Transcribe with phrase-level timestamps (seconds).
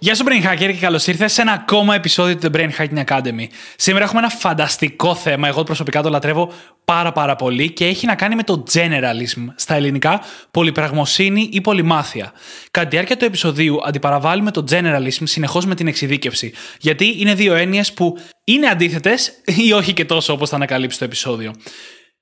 [0.00, 3.04] Γεια σου Brain Hacker και καλώς ήρθες σε ένα ακόμα επεισόδιο του The Brain Hacking
[3.04, 3.46] Academy.
[3.76, 6.52] Σήμερα έχουμε ένα φανταστικό θέμα, εγώ προσωπικά το λατρεύω
[6.84, 12.32] πάρα πάρα πολύ και έχει να κάνει με το generalism, στα ελληνικά πολυπραγμοσύνη ή πολυμάθεια.
[12.70, 17.54] Κατά τη διάρκεια του επεισοδίου αντιπαραβάλλουμε το generalism συνεχώς με την εξειδίκευση, γιατί είναι δύο
[17.54, 19.32] έννοιες που είναι αντίθετες
[19.66, 21.52] ή όχι και τόσο όπως θα ανακαλύψει το επεισόδιο.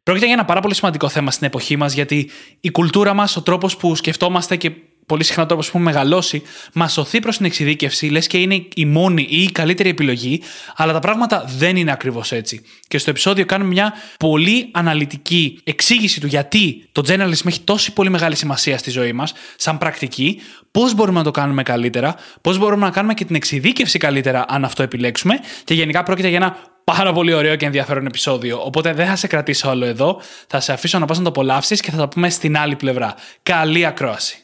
[0.03, 2.31] Πρόκειται για ένα πάρα πολύ σημαντικό θέμα στην εποχή μας, γιατί
[2.61, 4.71] η κουλτούρα μας, ο τρόπος που σκεφτόμαστε και
[5.07, 6.43] πολύ συχνά τρόπος που έχουμε μεγαλώσει,
[6.73, 10.43] μας σωθεί προς την εξειδίκευση, λες και είναι η μόνη ή η καλύτερη επιλογή,
[10.77, 12.63] αλλά τα πράγματα δεν είναι ακριβώς έτσι.
[12.89, 18.11] Και στο επεισόδιο κάνουμε μια πολύ αναλυτική εξήγηση του γιατί το journalism έχει τόση πολύ
[18.11, 22.85] μεγάλη σημασία στη ζωή μας, σαν πρακτική, πώς μπορούμε να το κάνουμε καλύτερα, πώς μπορούμε
[22.85, 27.13] να κάνουμε και την εξειδίκευση καλύτερα αν αυτό επιλέξουμε, και γενικά πρόκειται για ένα πάρα
[27.13, 28.63] πολύ ωραίο και ενδιαφέρον επεισόδιο.
[28.65, 30.21] Οπότε δεν θα σε κρατήσω όλο εδώ.
[30.47, 33.15] Θα σε αφήσω να πας να το απολαύσεις και θα τα πούμε στην άλλη πλευρά.
[33.43, 34.41] Καλή ακρόαση.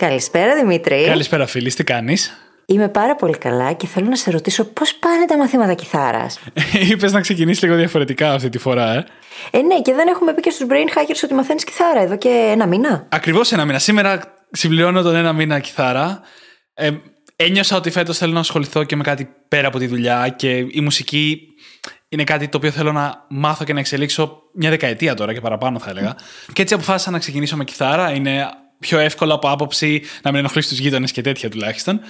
[0.00, 1.04] Καλησπέρα Δημήτρη.
[1.04, 2.32] Καλησπέρα, φίλη, τι κάνεις;
[2.66, 6.38] Είμαι πάρα πολύ καλά και θέλω να σε ρωτήσω πώς πάνε τα μαθήματα κιθάρας.
[6.90, 9.06] Είπες να ξεκινήσεις λίγο διαφορετικά αυτή τη φορά, ε.
[9.50, 12.48] Ε, ναι, και δεν έχουμε πει και στους brain hackers ότι μαθαίνεις κιθάρα εδώ και
[12.50, 13.06] ένα μήνα.
[13.08, 13.78] Ακριβώς ένα μήνα.
[13.78, 16.20] Σήμερα συμπληρώνω τον ένα μήνα κιθάρα.
[16.74, 16.90] Ε,
[17.36, 20.80] ένιωσα ότι φέτος θέλω να ασχοληθώ και με κάτι πέρα από τη δουλειά και η
[20.80, 21.40] μουσική
[22.08, 25.78] είναι κάτι το οποίο θέλω να μάθω και να εξελίξω μια δεκαετία τώρα και παραπάνω
[25.78, 26.16] θα έλεγα.
[26.52, 28.10] Και έτσι αποφάσισα να ξεκινήσω με κιθάρα.
[28.10, 28.46] Είναι
[28.80, 32.00] πιο εύκολο από άποψη να μην ενοχλήσει τους γείτονες και τέτοια τουλάχιστον.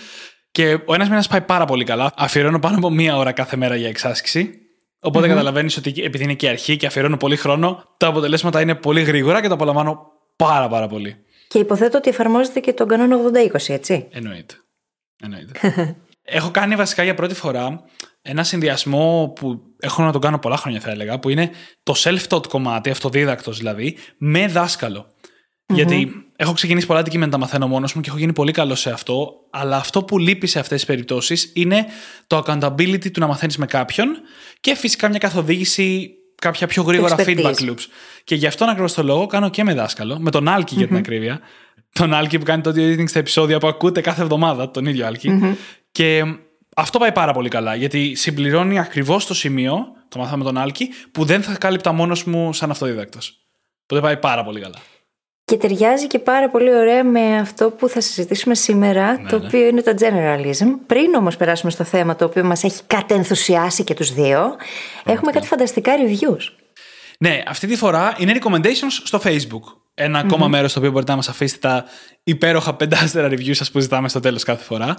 [0.50, 2.12] Και ο ένας μήνας πάει πάρα πολύ καλά.
[2.16, 4.54] Αφιερώνω πάνω από μία ώρα κάθε μέρα για εξάσκηση.
[5.00, 5.30] Οπότε mm-hmm.
[5.30, 9.02] καταλαβαίνεις ότι επειδή είναι και η αρχή και αφιερώνω πολύ χρόνο, τα αποτελέσματα είναι πολύ
[9.02, 11.16] γρήγορα και τα απολαμβάνω πάρα πάρα πολύ.
[11.48, 13.16] Και υποθέτω ότι εφαρμόζεται και τον κανόνα
[13.52, 14.08] 80-20, έτσι.
[14.10, 14.54] Εννοείται.
[15.22, 15.52] Εννοείται.
[16.22, 17.84] έχω κάνει βασικά για πρώτη φορά
[18.22, 21.50] ένα συνδυασμό που έχω να τον κάνω πολλά χρόνια, θα έλεγα, που είναι
[21.82, 25.06] το self-taught κομμάτι, αυτοδίδακτος δηλαδή, με δάσκαλο.
[25.66, 28.90] Γιατί έχω ξεκινήσει πολλά αντικείμενα τα μαθαίνω μόνος μου και έχω γίνει πολύ καλό σε
[28.90, 29.32] αυτό.
[29.50, 31.86] Αλλά αυτό που λείπει σε αυτές τις περιπτώσεις είναι
[32.26, 34.08] το accountability του να μαθαίνεις με κάποιον
[34.60, 37.86] και φυσικά μια καθοδήγηση, κάποια πιο γρήγορα feedback loops.
[38.24, 40.96] Και γι' αυτόν ακριβώς το λόγο κάνω και με δάσκαλο, με τον Άλκη για την
[40.96, 41.40] ακρίβεια.
[41.92, 45.12] Τον Άλκη που κάνει το audio editing στα επεισόδια που ακούτε κάθε εβδομάδα, τον ίδιο
[45.92, 46.22] Και
[46.76, 50.88] αυτό πάει πάρα πολύ καλά, γιατί συμπληρώνει ακριβώς το σημείο, το μάθαμε με τον Άλκη,
[51.12, 53.38] που δεν θα κάλυπτα μόνος μου σαν αυτοδίδακτος.
[53.82, 54.76] Οπότε πάει πάρα πολύ καλά.
[55.50, 59.46] Και ταιριάζει και πάρα πολύ ωραία με αυτό που θα συζητήσουμε σήμερα, Ναι, το ναι.
[59.46, 60.66] οποίο είναι το generalism.
[60.86, 64.56] Πριν όμως περάσουμε στο θέμα το οποίο μας έχει κατενθουσιάσει και τους δύο,
[65.04, 66.42] έχουμε κάτι φανταστικά reviews.
[67.18, 69.76] Ναι, αυτή τη φορά είναι recommendations στο Facebook.
[69.94, 71.84] Ένα ακόμα μέρος στο οποίο μπορείτε να μας αφήσετε τα
[72.22, 74.96] υπέροχα πεντάστερα reviews σας που ζητάμε στο τέλος κάθε φορά.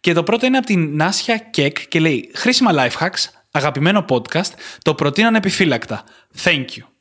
[0.00, 4.52] Και το πρώτο είναι από την Νάσια Κεκ και λέει: Χρήσιμα life hacks, αγαπημένο podcast,
[4.82, 6.04] το προτείνω ανεπιφύλακτα.
[6.44, 6.93] Thank you.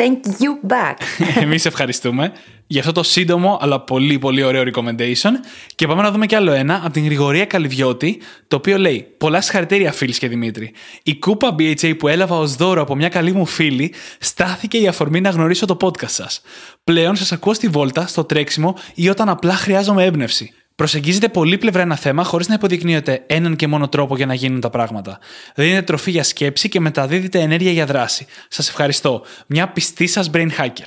[0.00, 0.96] Thank you back.
[1.44, 2.32] Εμείς ευχαριστούμε
[2.66, 5.30] για αυτό το σύντομο αλλά πολύ πολύ ωραίο recommendation.
[5.74, 9.40] Και πάμε να δούμε κι άλλο ένα από την Γρηγορία Καλυβιώτη, το οποίο λέει: Πολλά
[9.40, 10.72] συγχαρητήρια, φίλη και Δημήτρη.
[11.02, 15.20] Η κούπα BHA που έλαβα ως δώρο από μια καλή μου φίλη στάθηκε η αφορμή
[15.20, 16.40] να γνωρίσω το podcast σας.
[16.84, 20.52] Πλέον σας ακούω στη βόλτα, στο τρέξιμο ή όταν απλά χρειάζομαι έμπνευση.
[20.74, 24.70] Προσεγγίζετε πολύπλευρα ένα θέμα χωρίς να υποδεικνύετε έναν και μόνο τρόπο για να γίνουν τα
[24.70, 25.18] πράγματα.
[25.54, 28.26] Δίνετε τροφή για σκέψη και μεταδίδετε ενέργεια για δράση.
[28.48, 29.22] Σας ευχαριστώ.
[29.46, 30.86] Μια πιστή σας brain hacker.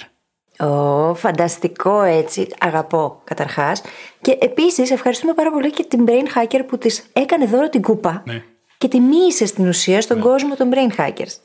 [0.67, 2.47] Ω, φανταστικό έτσι.
[2.59, 3.81] Αγαπώ καταρχάς.
[4.21, 8.23] Και επίσης ευχαριστούμε πάρα πολύ και την Brain Hacker που της έκανε δώρο την κούπα
[8.25, 8.43] Ναι.
[8.77, 11.35] και τη μίλησε στην ουσία στον κόσμο των Brain Hackers.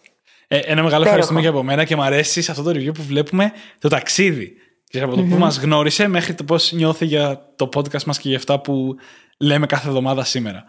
[0.48, 1.04] Ε, ένα μεγάλο Υπέροχο.
[1.04, 4.52] ευχαριστούμε και από μένα και μου αρέσει σε αυτό το review που βλέπουμε το ταξίδι.
[4.88, 8.28] Και από το που μας γνώρισε μέχρι το πώς νιώθει για το podcast μας και
[8.28, 8.94] για αυτά που
[9.38, 10.64] λέμε κάθε εβδομάδα σήμερα.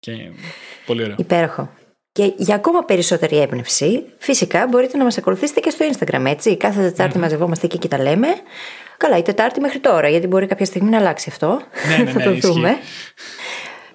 [0.00, 0.12] Και
[0.86, 1.14] πολύ ωραίο.
[1.18, 1.70] Υπέροχο.
[2.12, 6.56] Και για ακόμα περισσότερη έμπνευση, φυσικά μπορείτε να μας ακολουθήσετε και στο Instagram, έτσι.
[6.56, 8.28] Κάθε Τετάρτη μαζευόμαστε εκεί και τα λέμε.
[8.96, 11.60] Καλά, η Τετάρτη μέχρι τώρα, γιατί μπορεί κάποια στιγμή να αλλάξει αυτό.
[11.88, 12.46] Ναι, ναι, Θα ναι, το ισχύει.
[12.52, 12.76] δούμε.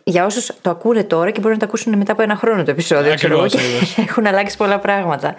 [0.03, 2.71] Για όσους το ακούνε τώρα και μπορεί να το ακούσουν μετά από ένα χρόνο το
[2.71, 3.15] επεισόδιο.
[3.15, 3.97] ξέρω εγώ, Ακριβώς, και ακριβώς.
[4.09, 5.35] Έχουν αλλάξει πολλά πράγματα.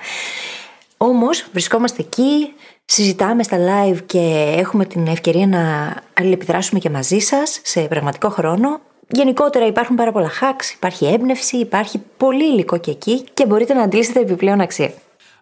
[0.97, 2.53] Όμως βρισκόμαστε εκεί,
[2.87, 8.81] συζητάμε στα live και έχουμε την ευκαιρία να αλληλεπιδράσουμε και μαζί σας σε πραγματικό χρόνο.
[9.09, 13.83] Γενικότερα υπάρχουν πάρα πολλά hacks, υπάρχει έμπνευση, υπάρχει πολύ υλικό και εκεί και μπορείτε να
[13.83, 14.93] αντλήσετε επιπλέον αξία.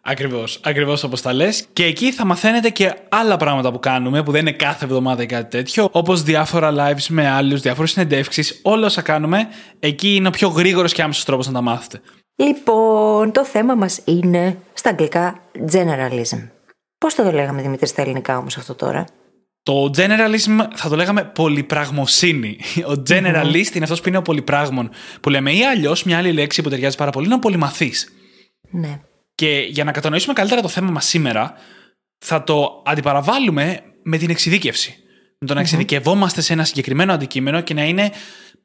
[0.07, 1.67] Ακριβώς, ακριβώς όπως τα λες.
[1.73, 5.27] Και εκεί θα μαθαίνετε και άλλα πράγματα που κάνουμε, που δεν είναι κάθε εβδομάδα ή
[5.27, 9.49] κάτι τέτοιο, όπως διάφορα lives με άλλους, διάφορες συνεντεύξεις, όλα όσα κάνουμε.
[9.79, 12.01] Εκεί είναι ο πιο γρήγορος και άμεσος τρόπος να τα μάθετε.
[12.37, 15.39] Λοιπόν, το θέμα μας είναι Στα αγγλικά,
[15.73, 16.54] generalism.
[17.05, 19.05] Πώς θα το λέγαμε Δημήτρη στα ελληνικά όμως αυτό τώρα;
[19.63, 22.59] Το generalism θα το λέγαμε πολυπραγμοσύνη.
[22.89, 24.91] Ο generalist είναι αυτός που είναι ο πολυπράγμων
[25.21, 25.53] που λέμε.
[25.53, 28.09] Ή αλλιώς μια άλλη λέξη που ταιριάζει πάρα πολύ είναι ο πολυμαθής.
[28.71, 29.01] Ναι.
[29.35, 31.55] Και για να κατανοήσουμε καλύτερα το θέμα μας σήμερα,
[32.19, 34.97] θα το αντιπαραβάλλουμε με την εξειδίκευση.
[35.39, 38.11] Με το να εξειδικευόμαστε σε ένα συγκεκριμένο αντικείμενο και να είναι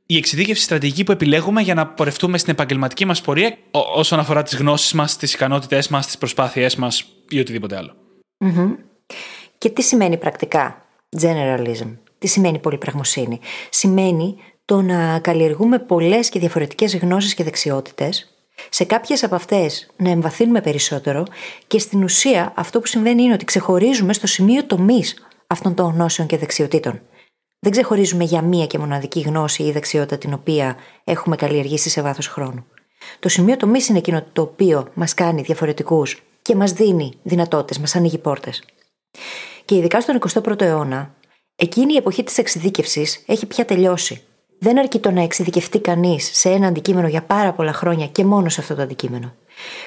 [0.06, 4.56] η εξειδίκευση στρατηγική που επιλέγουμε για να πορευτούμε στην επαγγελματική μας πορεία όσον αφορά τις
[4.56, 7.99] γνώσεις μας, τις ικανότητές μας, τις προσπάθειές μας ή οτιδήποτε άλλο.
[9.58, 10.86] Και τι σημαίνει πρακτικά
[11.22, 13.40] generalism, τι σημαίνει πολυπραγμοσύνη;
[13.70, 18.34] Σημαίνει το να καλλιεργούμε πολλές και διαφορετικές γνώσεις και δεξιότητες,
[18.70, 21.24] σε κάποιες από αυτές να εμβαθύνουμε περισσότερο
[21.68, 26.28] και στην ουσία αυτό που συμβαίνει είναι ότι ξεχωρίζουμε στο σημείο τομής αυτών των γνώσεων
[26.28, 27.02] και δεξιοτήτων.
[27.60, 32.28] Δεν ξεχωρίζουμε για μία και μοναδική γνώση ή δεξιότητα την οποία έχουμε καλλιεργήσει σε βάθος
[32.28, 32.66] χρόνου.
[33.20, 37.96] Το σημείο τομής είναι εκείνο το οποίο μας κάνει διαφορετικούς και μας δίνει δυνατότητες, μας
[37.96, 38.64] ανοίγει πόρτες.
[39.66, 41.16] Και ειδικά στον 21ο αιώνα,
[41.56, 44.22] εκείνη η εποχή της εξειδίκευσης έχει πια τελειώσει.
[44.60, 48.50] Δεν αρκεί το να εξειδικευτεί κανείς σε ένα αντικείμενο για πάρα πολλά χρόνια και μόνο
[48.50, 49.34] σε αυτό το αντικείμενο.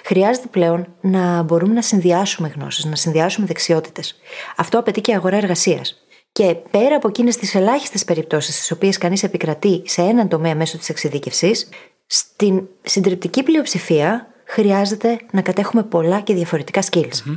[0.04, 4.20] Χρειάζεται πλέον να μπορούμε να συνδυάσουμε γνώσεις, να συνδυάσουμε δεξιότητες.
[4.56, 6.06] Αυτό απαιτεί και αγορά εργασίας.
[6.32, 10.78] Και πέρα από εκείνες τις ελάχιστες περιπτώσεις στις οποίες κανείς επικρατεί σε έναν τομέα μέσω
[10.78, 11.68] της εξειδίκευσης,
[12.06, 17.36] στην συντριπτική πλειοψηφία χρειάζεται να κατέχουμε πολλά και διαφορετικά skills.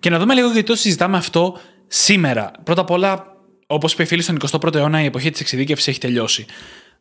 [0.00, 2.50] Και να δούμε λίγο γιατί το συζητάμε αυτό σήμερα.
[2.64, 3.36] Πρώτα απ' όλα,
[3.66, 6.46] όπως είπε η φίλη, στον 21ο αιώνα η εποχή της εξειδίκευσης έχει τελειώσει.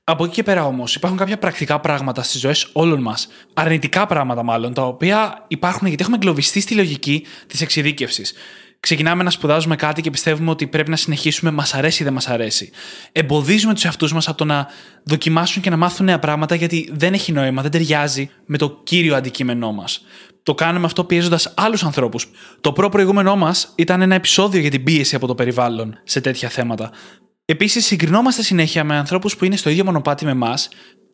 [0.03, 4.43] Από εκεί και πέρα όμως υπάρχουν κάποια πρακτικά πράγματα στις ζωές όλων μας, αρνητικά πράγματα
[4.43, 8.33] μάλλον, τα οποία υπάρχουν γιατί έχουμε εγκλωβιστεί στη λογική της εξειδίκευσης.
[8.85, 12.27] Ξεκινάμε να σπουδάζουμε κάτι και πιστεύουμε ότι πρέπει να συνεχίσουμε, μας αρέσει ή δεν μας
[12.27, 12.69] αρέσει.
[13.11, 14.67] Εμποδίζουμε τους εαυτούς μας από το να
[15.03, 19.15] δοκιμάσουν και να μάθουν νέα πράγματα γιατί δεν έχει νόημα, δεν ταιριάζει με το κύριο
[19.15, 20.01] αντικείμενό μας.
[20.43, 22.31] Το κάνουμε αυτό πιέζοντας άλλους ανθρώπους.
[22.61, 26.91] Το προ-προηγούμενό μας ήταν ένα επεισόδιο για την πίεση από το περιβάλλον σε τέτοια θέματα.
[27.45, 30.53] Επίσης, συγκρινόμαστε συνέχεια με ανθρώπους που είναι στο ίδιο μονοπάτι με εμά,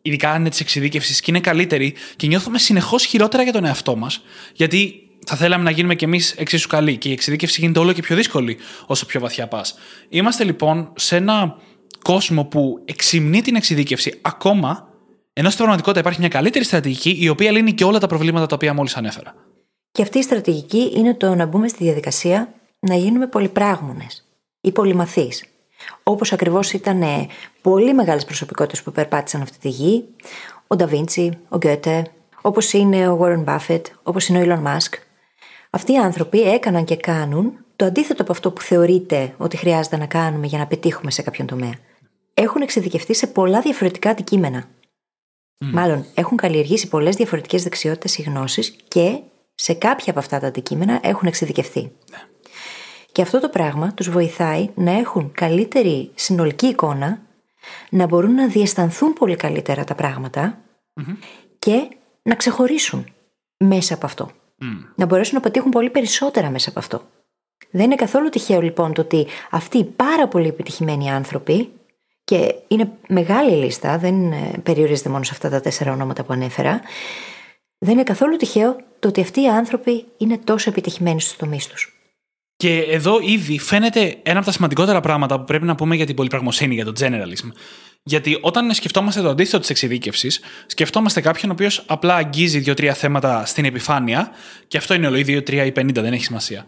[0.02, 3.96] ειδικά αν είναι της εξειδίκευσης και είναι καλύτεροι, και νιώθουμε συνεχώς χειρότερα για τον εαυτό
[3.96, 4.22] μας,
[4.54, 8.02] γιατί θα θέλαμε να γίνουμε κι εμείς εξίσου καλοί και η εξειδίκευση γίνεται όλο και
[8.02, 9.74] πιο δύσκολη όσο πιο βαθιά πας.
[10.08, 11.56] Είμαστε λοιπόν σε ένα
[12.02, 14.88] κόσμο που εξυμνεί την εξειδίκευση ακόμα,
[15.32, 18.54] ενώ στην πραγματικότητα υπάρχει μια καλύτερη στρατηγική η οποία λύνει και όλα τα προβλήματα τα
[18.54, 19.34] οποία μόλις ανέφερα.
[19.92, 24.28] Και αυτή η στρατηγική είναι το να μπούμε στη διαδικασία να γίνουμε πολυπράγμονες
[24.60, 25.44] ή πολυμαθείς.
[26.02, 27.02] Όπως ακριβώς ήταν
[27.60, 30.04] πολύ μεγάλες προσωπικότητες που περπάτησαν αυτή τη γη,
[30.66, 32.06] ο Νταβίντσι, ο Γκέτε,
[32.40, 34.92] όπως είναι ο Warren Buffett, όπως είναι ο Elon Musk,
[35.74, 40.06] αυτοί οι άνθρωποι έκαναν και κάνουν το αντίθετο από αυτό που θεωρείται ότι χρειάζεται να
[40.06, 41.74] κάνουμε για να πετύχουμε σε κάποιον τομέα.
[42.34, 44.64] Έχουν εξειδικευτεί σε πολλά διαφορετικά αντικείμενα.
[45.58, 49.18] Μάλλον έχουν καλλιεργήσει πολλές διαφορετικές δεξιότητες ή γνώσεις και
[49.54, 51.80] σε κάποια από αυτά τα αντικείμενα έχουν εξειδικευτεί.
[51.80, 52.18] Ναι.
[53.12, 57.20] Και αυτό το πράγμα τους βοηθάει να έχουν καλύτερη συνολική εικόνα,
[57.90, 60.58] να μπορούν να διαισθανθούν πολύ καλύτερα τα πραγματα
[61.58, 61.88] και
[62.22, 63.06] να ξεχωρίσουν
[63.56, 64.30] μέσα από αυτό.
[64.94, 67.02] Να μπορέσουν να πετύχουν πολύ περισσότερα μέσα από αυτό.
[67.70, 71.68] Δεν είναι καθόλου τυχαίο λοιπόν το ότι αυτοί οι πάρα πολύ επιτυχημένοι άνθρωποι,
[72.24, 76.80] και είναι μεγάλη λίστα, δεν ε, περιορίζεται μόνο σε αυτά τα τέσσερα ονόματα που ανέφερα,
[77.78, 81.96] δεν είναι καθόλου τυχαίο το ότι αυτοί οι άνθρωποι είναι τόσο επιτυχημένοι στους τομείς τους.
[82.56, 86.14] Και εδώ ήδη φαίνεται ένα από τα σημαντικότερα πράγματα που πρέπει να πούμε για την
[86.14, 87.50] πολυπραγμοσύνη, για το generalism.
[88.04, 93.46] Γιατί όταν σκεφτόμαστε το αντίθετο της εξειδίκευσης, σκεφτόμαστε κάποιον ο οποίος απλά αγγίζει δύο-τρία θέματα
[93.46, 94.30] στην επιφάνεια,
[94.66, 96.64] και αυτό είναι όλο, ή δύο-τρία ή πενήντα, δεν έχει σημασία.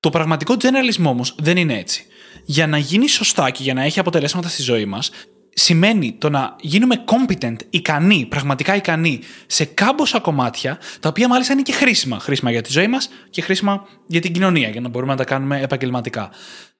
[0.00, 2.06] Το πραγματικό generalism όμως δεν είναι έτσι.
[2.44, 5.10] Για να γίνει σωστά και για να έχει αποτελέσματα στη ζωή μας,
[5.54, 11.62] σημαίνει το να γίνουμε competent, ικανοί, πραγματικά ικανοί σε κάμποσα κομμάτια, τα οποία μάλιστα είναι
[11.62, 12.18] και χρήσιμα.
[12.18, 15.24] Χρήσιμα για τη ζωή μας και χρήσιμα για την κοινωνία, για να μπορούμε να τα
[15.24, 16.30] κάνουμε επαγγελματικά.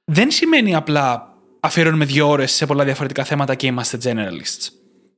[0.05, 1.36] Δεν σημαίνει απλά
[1.67, 4.69] αφιερώνουμε δύο ώρες σε πολλά διαφορετικά θέματα και είμαστε generalists.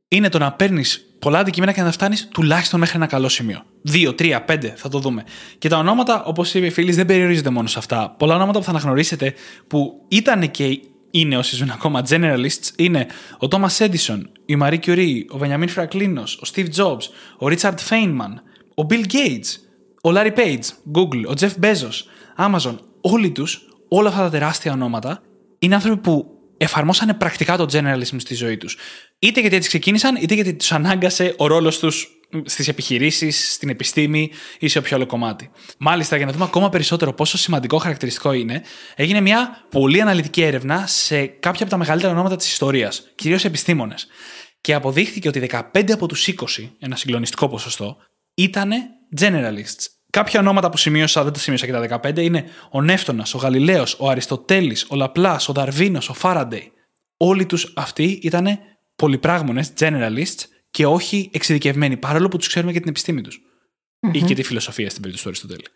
[0.09, 3.63] Είναι το να παίρνεις πολλά αντικείμενα και να τα φτάνεις τουλάχιστον μέχρι ένα καλό σημείο.
[3.83, 5.25] Δύο, τρία, πέντε, θα το δούμε.
[5.59, 8.15] Και τα ονόματα, όπως είπε η φίλης, δεν περιορίζονται μόνο σε αυτά.
[8.19, 9.35] Πολλά ονόματα που θα αναγνωρίσετε
[9.67, 13.07] που ήταν και είναι όσοι ζουν ακόμα generalists είναι
[13.39, 17.03] ο Thomas Edison, η Marie Curie, ο Benjamin Franklin, ο Steve Jobs,
[17.39, 18.35] ο Richard Feynman,
[18.75, 19.57] ο Bill Gates,
[20.03, 20.65] ο Larry Page,
[20.95, 21.97] Google, ο Jeff Bezos,
[22.37, 22.75] Amazon.
[23.01, 25.23] Όλοι τους, όλα αυτά τα τεράστια ονόματα,
[25.59, 28.77] είναι άνθρωποι που εφαρμόσανε πρακτικά το generalism στη ζωή τους.
[29.19, 32.09] Είτε γιατί έτσι ξεκίνησαν, είτε γιατί τους ανάγκασε ο ρόλος τους
[32.45, 35.51] στις επιχειρήσεις, στην επιστήμη ή σε όποιο άλλο κομμάτι.
[35.79, 38.63] Μάλιστα, για να δούμε ακόμα περισσότερο πόσο σημαντικό χαρακτηριστικό είναι,
[38.95, 44.07] έγινε μια πολύ αναλυτική έρευνα σε κάποια από τα μεγαλύτερα ονόματα της ιστορίας, κυρίως επιστήμονες.
[44.61, 45.39] Και αποδείχθηκε ότι
[45.73, 47.97] 15 από τους 20, ένα συγκλονιστικό ποσοστό,
[48.35, 48.71] ήταν
[49.21, 49.98] generalists.
[50.11, 53.97] Κάποια ονόματα που σημείωσα, δεν τα σημείωσα και τα 15, είναι ο Νεύτωνας, ο Γαλιλαίος,
[53.99, 56.73] ο Αριστοτέλης, ο Λαπλάς, ο Δαρβίνος, ο Φάραντεϊ.
[57.17, 58.59] Όλοι τους αυτοί ήταν
[58.97, 63.41] πολυπράγμονες, generalists και όχι εξειδικευμένοι, παρόλο που τους ξέρουμε και την επιστήμη τους.
[64.01, 64.15] Mm-hmm.
[64.15, 65.67] Ή και τη φιλοσοφία στην περίπτωση του Αριστοτέλη.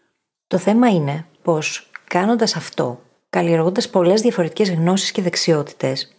[0.47, 6.13] Το θέμα είναι πως κάνοντας αυτό, καλλιεργώντας πολλές διαφορετικές γνώσεις και δεξιότητες,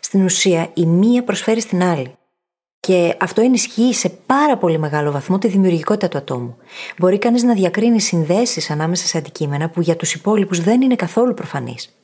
[0.00, 2.16] στην ουσία η μία προσφέρει στην άλλη.
[2.86, 6.56] Και αυτό ενισχύει σε πάρα πολύ μεγάλο βαθμό τη δημιουργικότητα του ατόμου.
[6.98, 11.34] Μπορεί κανείς να διακρίνει συνδέσεις ανάμεσα σε αντικείμενα που για τους υπόλοιπους δεν είναι καθόλου
[11.34, 11.96] προφανείς.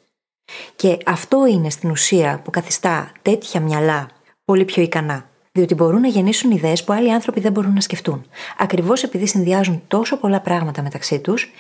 [0.77, 4.09] Και αυτό είναι στην ουσία που καθιστά τέτοια μυαλά
[4.45, 5.29] πολύ πιο ικανά.
[5.53, 8.27] Διότι μπορούν να γεννήσουν ιδέες που άλλοι άνθρωποι δεν μπορούν να σκεφτούν.
[8.59, 11.51] Ακριβώς επειδή συνδυάζουν τόσο πολλά πράγματα μεταξύ τους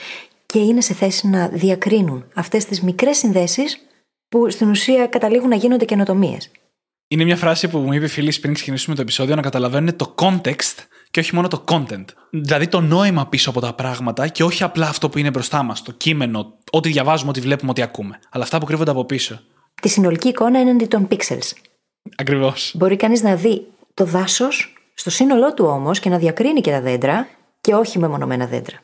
[0.46, 3.86] και είναι σε θέση να διακρίνουν αυτές τις μικρές συνδέσεις
[4.28, 6.50] που στην ουσία καταλήγουν να γίνονται καινοτομίες.
[7.12, 10.14] Είναι μια φράση που μου είπε η φίλη πριν ξεκινήσουμε το επεισόδιο να καταλαβαίνουν το
[10.18, 10.74] context
[11.10, 12.04] και όχι μόνο το content.
[12.30, 15.82] Δηλαδή το νόημα πίσω από τα πράγματα και όχι απλά αυτό που είναι μπροστά μας,
[15.82, 18.18] το κείμενο, ό,τι διαβάζουμε, ό,τι βλέπουμε, ό,τι ακούμε.
[18.30, 19.40] Αλλά αυτά που κρύβονται από πίσω.
[19.82, 21.52] Τη συνολική εικόνα έναντι των pixels.
[22.16, 22.72] Ακριβώς.
[22.76, 26.80] Μπορεί κανείς να δει το δάσος στο σύνολό του όμως και να διακρίνει και τα
[26.80, 27.28] δέντρα
[27.60, 28.78] και όχι με μονομένα δέντρα.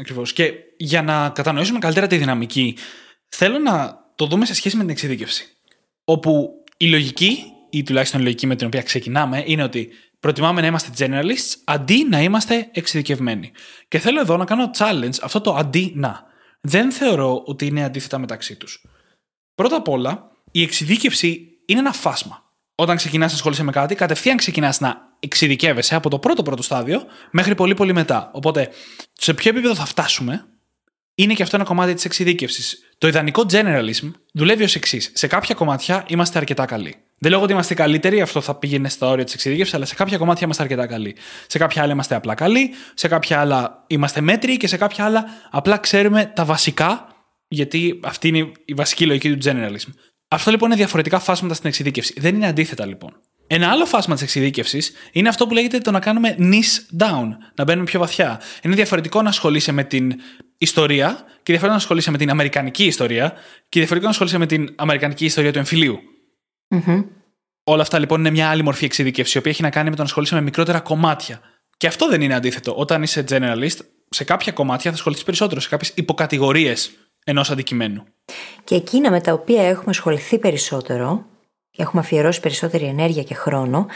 [0.00, 0.32] Ακριβώς.
[0.32, 2.76] Και για να κατανοήσουμε καλύτερα τη δυναμική,
[3.28, 5.56] θέλω να το δούμε σε σχέση με την εξειδίκευση.
[6.04, 9.88] Όπου η λογική, ή τουλάχιστον η λογική με την οποία ξεκινάμε, είναι ότι
[10.20, 13.52] προτιμάμε να είμαστε generalists αντί να είμαστε εξειδικευμένοι.
[13.88, 16.22] Και θέλω εδώ να κάνω challenge αυτό το αντί να.
[16.60, 18.84] Δεν θεωρώ ότι είναι αντίθετα μεταξύ τους.
[19.54, 22.44] Πρώτα απ' όλα, η εξειδίκευση είναι ένα φάσμα.
[22.74, 27.02] Όταν ξεκινάς να ασχολείσαι με κάτι, κατευθείαν ξεκινάς να εξειδικεύεσαι από το πρώτο πρώτο στάδιο
[27.30, 28.30] μέχρι πολύ πολύ μετά.
[28.34, 28.68] Οπότε,
[29.12, 30.46] σε ποιο επίπεδο θα φτάσουμε,
[31.14, 32.78] είναι και αυτό ένα κομμάτι της εξειδίκευσης.
[32.98, 35.10] Το ιδανικό generalism δουλεύει ως εξής.
[35.14, 36.94] Σε κάποια κομμάτια είμαστε αρκετά καλοί.
[37.22, 40.18] Δεν λέω ότι είμαστε καλύτεροι, αυτό θα πήγαινε στα όρια της εξειδίκευσης, αλλά σε κάποια
[40.18, 41.16] κομμάτια είμαστε αρκετά καλοί.
[41.46, 45.24] Σε κάποια άλλα είμαστε απλά καλοί, σε κάποια άλλα είμαστε μέτριοι και σε κάποια άλλα
[45.50, 47.06] απλά ξέρουμε τα βασικά,
[47.48, 49.92] γιατί αυτή είναι η βασική λογική του generalism.
[50.28, 52.14] Αυτό λοιπόν είναι διαφορετικά φάσματα στην εξειδίκευση.
[52.16, 53.20] Δεν είναι αντίθετα λοιπόν.
[53.46, 57.64] Ένα άλλο φάσμα της εξειδίκευσης είναι αυτό που λέγεται το να κάνουμε niche down, να
[57.64, 58.40] μπαίνουμε πιο βαθιά.
[58.62, 60.12] Είναι διαφορετικό να ασχολείσαι με την
[60.58, 63.32] ιστορία και διαφορετικό να ασχολείσαι με την αμερικανική ιστορία
[63.68, 65.98] και διαφορετικό να ασχολείσαι με την αμερικανική ιστορία του εμφυλίου.
[66.72, 67.04] Mm-hmm.
[67.64, 70.02] Όλα αυτά λοιπόν είναι μια άλλη μορφή εξειδικεύση, η οποία έχει να κάνει με το
[70.02, 71.40] να ασχολείσαι με μικρότερα κομμάτια.
[71.76, 72.74] Και αυτό δεν είναι αντίθετο.
[72.76, 76.90] Όταν είσαι generalist, σε κάποια κομμάτια θα ασχοληθείς περισσότερο, σε κάποιες υποκατηγορίες
[77.24, 78.04] ενός αντικειμένου.
[78.64, 81.24] Και εκείνα με τα οποία έχουμε ασχοληθεί περισσότερο
[81.70, 83.86] και έχουμε αφιερώσει περισσότερη ενέργεια και χρόνο,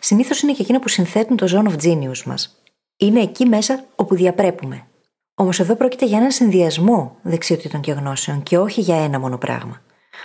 [0.00, 2.62] συνήθως είναι και εκείνα που συνθέτουν το zone of genius μας.
[2.96, 4.86] Είναι εκεί μέσα όπου διαπρέπουμε.
[5.34, 9.82] Όμως εδώ πρόκειται για έναν συνδυασμό δεξιοτήτων και γνώσεων και όχι για ένα μόνο πράγμα.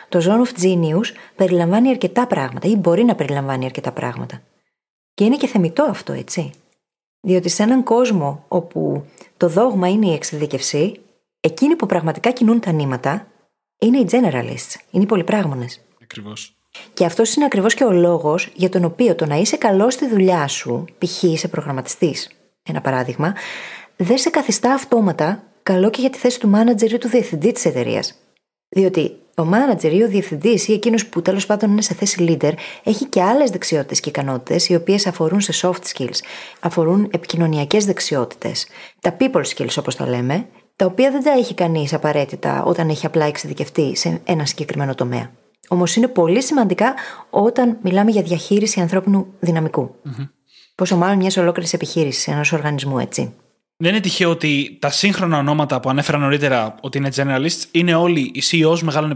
[0.09, 4.41] Το Zone of Genius περιλαμβάνει αρκετά πράγματα ή μπορεί να περιλαμβάνει αρκετά πράγματα.
[5.13, 6.51] Και είναι και θεμητό αυτό, έτσι.
[7.21, 9.05] Διότι σε έναν κόσμο όπου
[9.37, 10.99] το δόγμα είναι η εξειδικευσή,
[11.39, 13.27] εκείνοι που πραγματικά κινούν τα νήματα
[13.79, 15.81] είναι οι generalists, είναι οι πολυπράγμονες.
[16.01, 16.55] Ακριβώς.
[16.93, 20.07] Και αυτός είναι ακριβώς και ο λόγος για τον οποίο το να είσαι καλός στη
[20.07, 21.23] δουλειά σου, π.χ.
[21.23, 22.29] είσαι προγραμματιστής,
[22.63, 23.35] ένα παράδειγμα,
[23.95, 27.65] δεν σε καθιστά αυτόματα καλό και για τη θέση του manager ή του διευθυντή της
[27.65, 28.15] εταιρείας.
[28.69, 32.53] Διότι ο manager ή ο διευθυντής ή εκείνος που τέλος πάντων είναι σε θέση leader
[32.83, 36.19] έχει και άλλες δεξιότητες και ικανότητες οι οποίες αφορούν σε soft skills,
[36.59, 38.67] αφορούν επικοινωνιακές δεξιότητες,
[38.99, 43.05] τα people skills όπως τα λέμε, τα οποία δεν τα έχει κανείς απαραίτητα όταν έχει
[43.05, 45.31] απλά εξειδικευτεί σε ένα συγκεκριμένο τομέα.
[45.67, 46.93] Όμως είναι πολύ σημαντικά
[47.29, 49.95] όταν μιλάμε για διαχείριση ανθρώπινου δυναμικού.
[50.05, 50.29] Mm-hmm.
[50.75, 53.33] Πόσο μάλλον μιας ολόκληρης επιχείρησης, ενός οργανισμού, έτσι.
[53.77, 58.31] Δεν είναι τυχαίο ότι τα σύγχρονα ονόματα που ανέφερα νωρίτερα ότι είναι generalists είναι όλοι
[58.33, 59.15] οι CEOs μεγάλων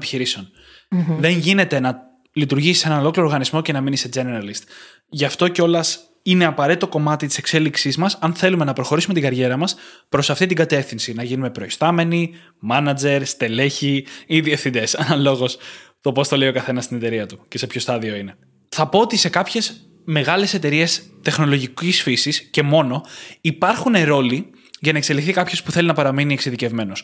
[1.20, 4.64] Δεν γίνεται να λειτουργήσει σε έναν ολόκληρο οργανισμό και να μείνει σε generalist.
[5.10, 9.58] Γι' αυτό κιόλας είναι απαραίτητο κομμάτι της εξέλιξής μας αν θέλουμε να προχωρήσουμε την καριέρα
[9.58, 9.76] μας
[10.10, 11.14] προς αυτή την κατεύθυνση.
[11.14, 12.34] Να γίνουμε προϊστάμενοι,
[12.72, 15.58] manager, στελέχοι ή διευθυντές, αναλόγως
[16.02, 18.38] το πώς το λέει ο καθένας στην εταιρεία του και σε ποιο στάδιο είναι.
[18.70, 23.06] Θα πω ότι σε κάποιες μεγάλες εταιρείες τεχνολογικής φύσης και μόνο
[23.42, 27.04] υπάρχουν ρόλοι για να εξελιχθεί κάποιος που θέλει να παραμείνει εξειδικευμένος.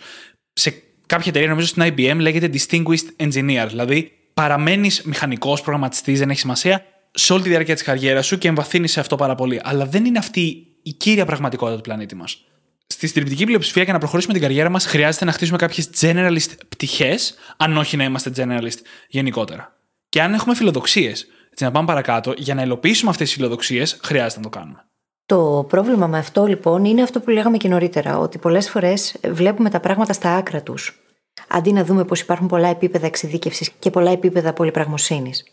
[0.53, 6.39] Σε κάποια εταιρεία, νομίζω στην IBM, λέγεται Distinguished Engineer, δηλαδή παραμένεις μηχανικός, προγραμματιστής, δεν έχει
[6.39, 9.61] σημασία, σε όλη τη διάρκεια της καριέρας σου και εμβαθύνεις σε αυτό πάρα πολύ.
[9.63, 12.45] Αλλά δεν είναι αυτή η κύρια πραγματικότητα του πλανήτη μας.
[12.87, 17.35] Στη στριπτική πλειοψηφία, για να προχωρήσουμε την καριέρα μας, χρειάζεται να χτίσουμε κάποιες generalist πτυχές,
[17.57, 19.77] αν όχι να είμαστε generalist γενικότερα.
[20.09, 24.41] Και αν έχουμε φιλοδοξίες έτσι, να πάμε παρακάτω, για να υλοποιήσουμε αυτές τις φιλοδοξίες, χρειάζεται
[24.41, 24.85] να το κάνουμε.
[25.25, 29.69] Το πρόβλημα με αυτό λοιπόν είναι αυτό που λέγαμε και νωρίτερα, ότι πολλές φορές βλέπουμε
[29.69, 30.99] τα πράγματα στα άκρα τους.
[31.47, 35.43] Αντί να δούμε πως υπάρχουν πολλά επίπεδα εξειδίκευσης και πολλά επίπεδα πολυπραγμοσύνης.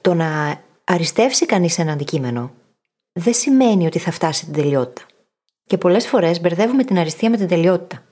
[0.00, 2.52] Το να αριστεύσει κανείς ένα αντικείμενο
[3.12, 5.06] δεν σημαίνει ότι θα φτάσει στην τελειότητα.
[5.66, 8.02] Και πολλές φορές μπερδεύουμε την αριστεία με την τελειότητα.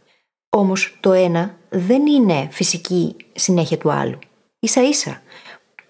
[0.51, 4.19] Όμως το ένα δεν είναι φυσική συνέχεια του άλλου.
[4.61, 5.23] σα ίσα.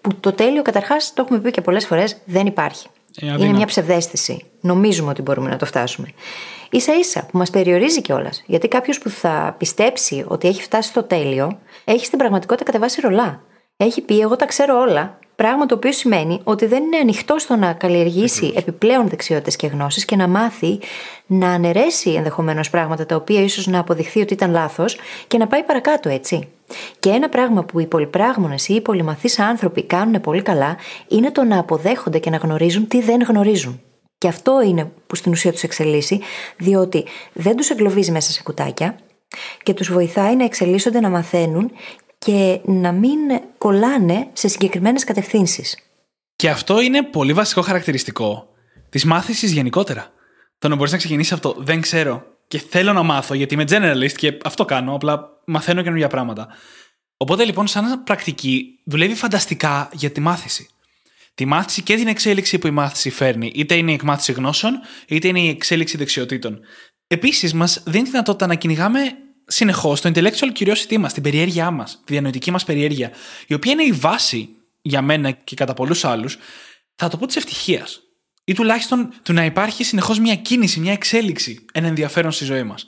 [0.01, 2.87] Που το τέλειο καταρχάς, το έχουμε πει και πολλές φορές, δεν υπάρχει.
[3.21, 4.45] Ε, είναι μια ψευδέστηση.
[4.61, 6.07] Νομίζουμε ότι μπορούμε να το φτάσουμε.
[6.71, 8.43] σα ίσα που μας περιορίζει κιόλας.
[8.45, 13.41] Γιατί κάποιος που θα πιστέψει ότι έχει φτάσει στο τέλειο, έχει στην πραγματικότητα κατεβάσει ρολά.
[13.77, 15.19] Έχει πει: Εγώ τα ξέρω όλα.
[15.35, 20.05] Πράγμα το οποίο σημαίνει ότι δεν είναι ανοιχτό στο να καλλιεργήσει επιπλέον δεξιότητες και γνώσεις
[20.05, 20.79] και να μάθει
[21.25, 25.63] να αναιρέσει ενδεχομένως πράγματα τα οποία ίσως να αποδειχθεί ότι ήταν λάθος και να πάει
[25.63, 26.47] παρακάτω, έτσι.
[26.99, 31.43] Και ένα πράγμα που οι πολυπράγμονες ή οι πολυμαθείς άνθρωποι κάνουν πολύ καλά είναι το
[31.43, 33.81] να αποδέχονται και να γνωρίζουν τι δεν γνωρίζουν.
[34.17, 36.21] Και αυτό είναι που στην ουσία τους εξελίσσει,
[36.57, 38.95] διότι δεν τους εγκλωβίζει μέσα σε κουτάκια
[39.63, 41.71] και τους βοηθάει να εξελίσσονται, να μαθαίνουν
[42.17, 43.19] και να μην
[43.57, 45.77] κολλάνε σε συγκεκριμένες κατευθύνσεις.
[46.35, 48.47] Και αυτό είναι πολύ βασικό χαρακτηριστικό
[48.89, 50.07] της μάθησης γενικότερα.
[50.59, 54.11] Το να μπορείς να ξεκινήσεις αυτό, δεν ξέρω και θέλω να μάθω γιατί είμαι generalist
[54.15, 56.47] και αυτό κάνω, απλά μαθαίνω καινούργια πράγματα.
[57.17, 60.69] Οπότε λοιπόν, σαν πρακτική, δουλεύει φανταστικά για τη μάθηση.
[61.33, 65.27] Τη μάθηση και την εξέλιξη που η μάθηση φέρνει, είτε είναι η εκμάθηση γνώσεων, είτε
[65.27, 66.59] είναι η εξέλιξη δεξιοτήτων.
[67.07, 68.99] Επίσης, μας δίνει τη δυνατότητα να κυνηγάμε
[69.45, 73.11] συνεχώς το intellectual curiosity μας, την περιέργειά μας, τη διανοητική μας περιέργεια,
[73.47, 74.49] η οποία είναι η βάση
[74.81, 76.37] για μένα και κατά πολλούς άλλους,
[76.95, 78.01] θα το πω της ευτυχίας.
[78.43, 82.87] Ή τουλάχιστον του να υπάρχει συνεχώς μια κίνηση, μια εξέλιξη, ένα ενδιαφέρον στη ζωή μας.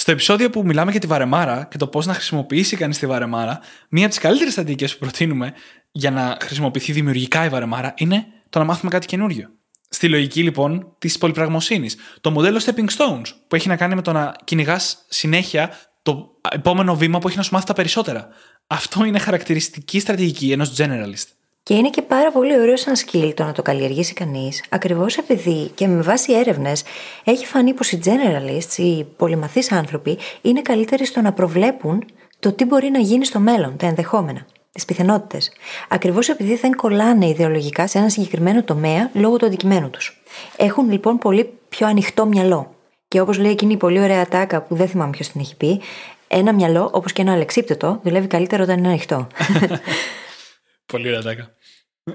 [0.00, 3.60] Στο επεισόδιο που μιλάμε για τη βαρεμάρα και το πώς να χρησιμοποιήσει κανείς τη βαρεμάρα,
[3.88, 5.52] μία από τις καλύτερες στρατηγικές που προτείνουμε
[5.90, 9.50] για να χρησιμοποιηθεί δημιουργικά η βαρεμάρα είναι το να μάθουμε κάτι καινούριο.
[9.88, 11.96] Στη λογική λοιπόν της πολυπραγμοσύνης.
[12.20, 15.70] Το μοντέλο Stepping Stones που έχει να κάνει με το να κυνηγάς συνέχεια
[16.02, 18.28] το επόμενο βήμα που έχει να σου μάθει τα περισσότερα.
[18.66, 21.26] Αυτό είναι χαρακτηριστική στρατηγική ενός generalist.
[21.68, 25.70] Και είναι και πάρα πολύ ωραίο σαν skill το να το καλλιεργήσει κανείς, ακριβώς επειδή
[25.74, 26.84] και με βάση έρευνες
[27.24, 32.04] έχει φανεί πως οι generalists, οι πολυμαθείς άνθρωποι, είναι καλύτεροι στο να προβλέπουν
[32.38, 35.52] το τι μπορεί να γίνει στο μέλλον, τα ενδεχόμενα, τις πιθανότητες.
[35.88, 40.22] Ακριβώς επειδή δεν κολλάνε ιδεολογικά σε ένα συγκεκριμένο τομέα λόγω του αντικειμένου τους.
[40.56, 42.74] Έχουν λοιπόν πολύ πιο ανοιχτό μυαλό.
[43.08, 45.80] Και όπως λέει εκείνη η πολύ ωραία τάκα που δεν θυμάμαι ποιος την έχει πει,
[46.28, 49.26] ένα μυαλό, όπως και ένα αλεξίπτωτο, δουλεύει καλύτερα όταν είναι ανοιχτό.
[50.92, 51.56] πολύ ωραία τάκα.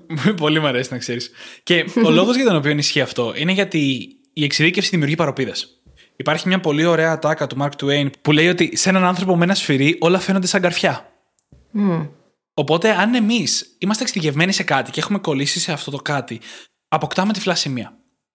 [0.36, 1.32] πολύ μου αρέσει να ξέρεις.
[1.64, 5.68] Και ο λόγος για τον οποίο ισχύει αυτό είναι γιατί η εξειδίκευση δημιουργεί παροπίδες.
[6.16, 9.44] Υπάρχει μια πολύ ωραία τάκα του Mark Twain που λέει ότι σε έναν άνθρωπο με
[9.44, 11.08] ένα σφυρί όλα φαίνονται σαν καρφιά.
[11.76, 12.10] Mm.
[12.54, 16.42] Οπότε, αν εμείς είμαστε εξειδικευμένοι σε κάτι και έχουμε κολλήσει σε αυτό το κάτι,
[16.88, 17.58] αποκτάμε τυφλά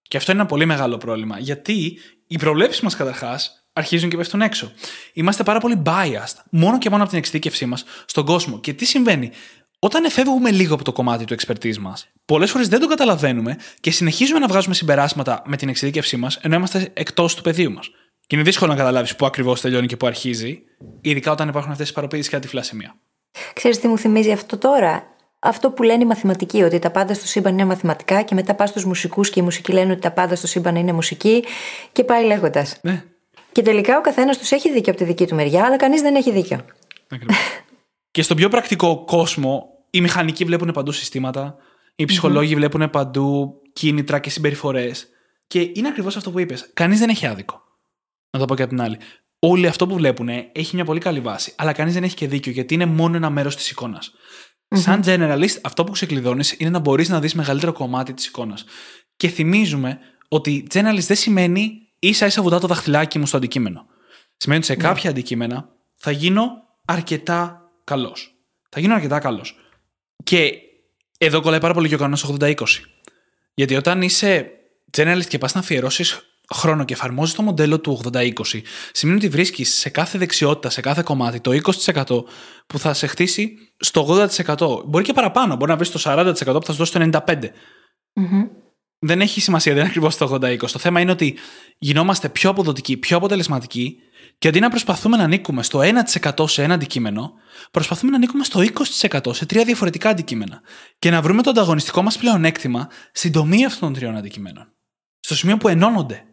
[0.01, 1.39] Και αυτό είναι ένα πολύ μεγάλο πρόβλημα.
[1.39, 4.71] Γιατί οι προβλέψεις μας καταρχάς αρχίζουν και πέφτουν έξω.
[5.13, 8.59] Είμαστε πάρα πολύ biased, μόνο και μόνο από την εξειδίκευσή μας στον κόσμο.
[8.59, 9.31] Και τι συμβαίνει,
[9.79, 13.91] όταν εφεύγουμε λίγο από το κομμάτι του expertise μας, πολλές φορές δεν το καταλαβαίνουμε και
[13.91, 17.89] συνεχίζουμε να βγάζουμε συμπεράσματα με την εξειδίκευσή μας, ενώ είμαστε εκτός του πεδίου μας.
[18.27, 20.61] Και είναι δύσκολο να καταλάβεις πού ακριβώς τελειώνει και πού αρχίζει,
[21.01, 22.95] ειδικά όταν υπάρχουν αυτές τις παροπίδες και άτυφλα σημεία.
[23.53, 25.03] Ξέρεις τι μου θυμίζει αυτό τώρα;
[25.39, 28.69] Αυτό που λένε οι μαθηματικοί, ότι τα πάντα στο σύμπαν είναι μαθηματικά και μετά πας
[28.69, 31.43] στους μουσικούς και οι μουσικοί λένε ότι τα πάντα στο σύμπαν είναι μουσική
[31.91, 32.77] και πάει λέγοντας.
[32.81, 33.03] Ναι.
[33.51, 36.15] Και τελικά ο καθένας τους έχει δίκιο από τη δική του μεριά, αλλά κανείς δεν
[36.15, 36.65] έχει δίκιο.
[38.19, 41.55] Και στον πιο πρακτικό κόσμο, οι μηχανικοί βλέπουν παντού συστήματα,
[41.95, 45.07] οι ψυχολόγοι βλέπουν παντού κίνητρα και συμπεριφορές.
[45.47, 46.69] Και είναι ακριβώς αυτό που είπες.
[46.73, 47.61] Κανείς δεν έχει άδικο.
[48.31, 48.97] Να το πω και από την άλλη.
[49.39, 52.51] Όλοι αυτό που βλέπουν έχει μια πολύ καλή βάση, αλλά κανείς δεν έχει και δίκιο
[52.51, 54.11] γιατί είναι μόνο ένα μέρος της εικόνας.
[54.67, 58.65] Σαν generalist, αυτό που ξεκλειδώνεις είναι να μπορείς να δεις μεγαλύτερο κομμάτι της εικόνας.
[59.15, 63.85] Και θυμίζουμε ότι generalist δεν σημαίνει ίσα ίσα βουτά το δαχτυλάκι μου στο αντικείμενο.
[64.37, 64.83] Σημαίνει ότι σε ναι.
[64.87, 66.51] κάποια αντικείμενα θα γίνω
[66.85, 68.33] αρκετά καλός.
[68.69, 69.55] Θα γίνω αρκετά καλός.
[70.23, 70.53] Και
[71.17, 72.53] εδώ κολλάει πάρα πολύ και ο κανόνας 80-20.
[73.53, 74.51] Γιατί όταν είσαι
[74.97, 76.21] generalist και πας να αφιερώσεις
[76.53, 78.31] χρόνο και εφαρμόζεις το μοντέλο του 80-20,
[78.91, 82.23] σημαίνει ότι βρίσκεις σε κάθε δεξιότητα, σε κάθε κομμάτι, το 20%
[82.67, 84.83] που θα σε χτίσει στο 80%.
[84.85, 85.55] Μπορεί και παραπάνω.
[85.55, 87.51] Μπορεί να βρεις το 40% που θα σου δώσει το 95%.
[88.99, 90.57] Δεν έχει σημασία, δεν είναι ακριβώς το 80-20.
[90.57, 91.37] Το θέμα είναι ότι
[91.77, 93.97] γινόμαστε πιο αποδοτικοί, πιο αποτελεσματικοί
[94.39, 95.79] και αντί να προσπαθούμε να ανήκουμε στο
[96.39, 97.33] 1% σε ένα αντικείμενο,
[97.71, 98.59] προσπαθούμε να ανήκουμε στο
[99.19, 100.61] 20% σε τρία διαφορετικά αντικείμενα
[100.99, 104.73] και να βρούμε το ανταγωνιστικό μας πλεονέκτημα στην τομή αυτών των τριών αντικειμένων.
[105.19, 106.23] Στο σημείο που ενώνονται.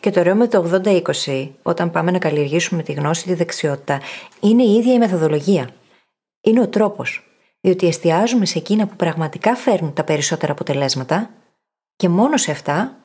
[0.00, 4.00] Και το ωραίο με το 80-20, όταν πάμε να καλλιεργήσουμε τη γνώση, τη δεξιότητα,
[4.40, 5.68] είναι η ίδια η μεθοδολογία.
[6.40, 7.28] Είναι ο τρόπος.
[7.60, 11.30] Διότι εστιάζουμε σε εκείνα που πραγματικά φέρνουν τα περισσότερα αποτελέσματα
[11.96, 12.96] και μόνο σε αυτά,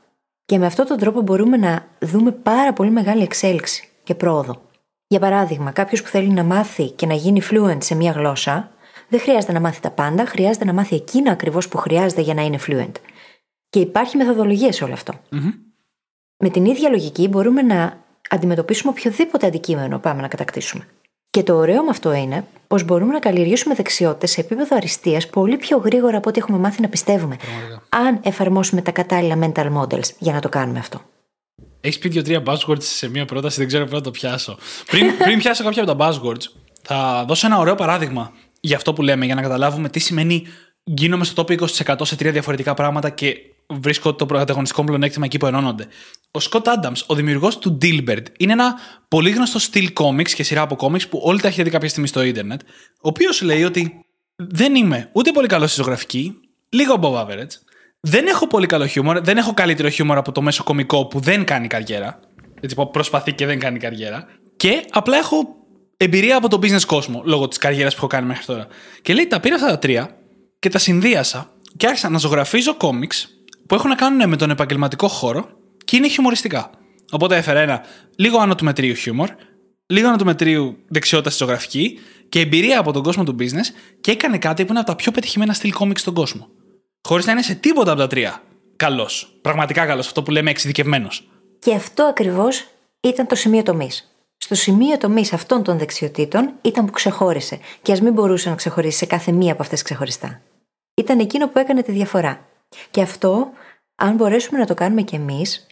[0.45, 4.61] και με αυτόν τον τρόπο μπορούμε να δούμε πάρα πολύ μεγάλη εξέλιξη και πρόοδο.
[5.07, 8.71] Για παράδειγμα, κάποιος που θέλει να μάθει και να γίνει fluent σε μία γλώσσα,
[9.09, 12.41] δεν χρειάζεται να μάθει τα πάντα, χρειάζεται να μάθει εκείνα ακριβώς που χρειάζεται για να
[12.41, 12.91] είναι fluent.
[13.69, 14.95] Και υπάρχει μεθοδολογία σε όλο
[16.37, 20.87] Με την ίδια λογική μπορούμε να αντιμετωπίσουμε οποιοδήποτε αντικείμενο πάμε να κατακτήσουμε.
[21.29, 25.57] Και το ωραίο με αυτό είναι πως μπορούμε να καλλιεργήσουμε δεξιότητες σε επίπεδο αριστείας πολύ
[25.57, 27.35] πιο γρήγορα από ό,τι έχουμε μάθει να πιστεύουμε.
[27.89, 31.01] Αν εφαρμόσουμε τα κατάλληλα mental models για να το κάνουμε αυτό.
[31.81, 34.57] Έχεις πει δύο-τρία buzzwords σε μία πρόταση, δεν ξέρω πού να το πιάσω.
[34.85, 36.43] Πριν, πριν πιάσω κάποια από τα buzzwords,
[36.81, 40.47] θα δώσω ένα ωραίο παράδειγμα για αυτό που λέμε, για να καταλάβουμε τι σημαίνει
[40.83, 43.37] γίνομαι στο top 20% σε τρία διαφορετικά πράγματα και
[43.67, 45.87] βρίσκω το πρωταγωνιστικό πλεονέκτημα εκεί που ενώνονται.
[46.31, 48.75] Ο Scott Adams, ο δημιουργός του Dilbert, είναι ένα
[49.07, 52.07] πολύ γνωστό στυλ comics και σειρά από comics που όλοι τα έχετε δει κάποια στιγμή
[52.07, 56.35] στο Ιντερνετ, ο οποίος λέει ότι δεν είμαι ούτε πολύ καλός στη ζωγραφική,
[56.69, 57.51] λίγο above average,
[58.01, 61.45] δεν έχω πολύ καλό χιούμορ, δεν έχω καλύτερο χιούμορ από το μέσο κομικό που δεν
[61.45, 62.19] κάνει καριέρα.
[62.61, 64.27] Έτσι πω, προσπαθεί και δεν κάνει καριέρα.
[64.57, 65.55] Και απλά έχω
[65.97, 68.67] εμπειρία από το business κόσμο λόγω της καριέρας που έχω κάνει μέχρι τώρα.
[69.01, 70.15] Και λέει, τα πήρα αυτά τα τρία
[70.59, 73.29] και τα συνδύασα και άρχισα να ζωγραφίζω κόμιξ
[73.67, 75.49] που έχουν να κάνουν με τον επαγγελματικό χώρο
[75.85, 76.69] και είναι χιουμοριστικά.
[77.11, 77.83] Οπότε έφερα ένα
[78.15, 79.29] λίγο άνω του μετρίου χιούμορ,
[79.85, 84.11] λίγο άνω του μετρίου δεξιότητας στη ζωγραφική και εμπειρία από τον κόσμο του business και
[84.11, 86.49] έκανε κάτι που είναι από τα πιο πετυχημένα στυλ κόμιξ στον κόσμο.
[87.09, 88.41] Χωρίς να είναι σε τίποτα από τα τρία.
[88.75, 89.39] Καλός.
[89.41, 90.07] Πραγματικά καλός.
[90.07, 91.29] Αυτό που λέμε εξειδικευμένος.
[91.59, 92.67] Και αυτό ακριβώς
[92.99, 94.15] ήταν το σημείο τομής.
[94.37, 98.97] Στο σημείο τομής αυτών των δεξιοτήτων ήταν που ξεχώρισε, και ας μην μπορούσε να ξεχωρίσει
[98.97, 100.41] σε κάθε μία από αυτές ξεχωριστά.
[100.93, 102.45] Ήταν εκείνο που έκανε τη διαφορά.
[102.91, 103.49] Και αυτό,
[103.95, 105.67] αν μπορέσουμε να το κάνουμε κι εμείς,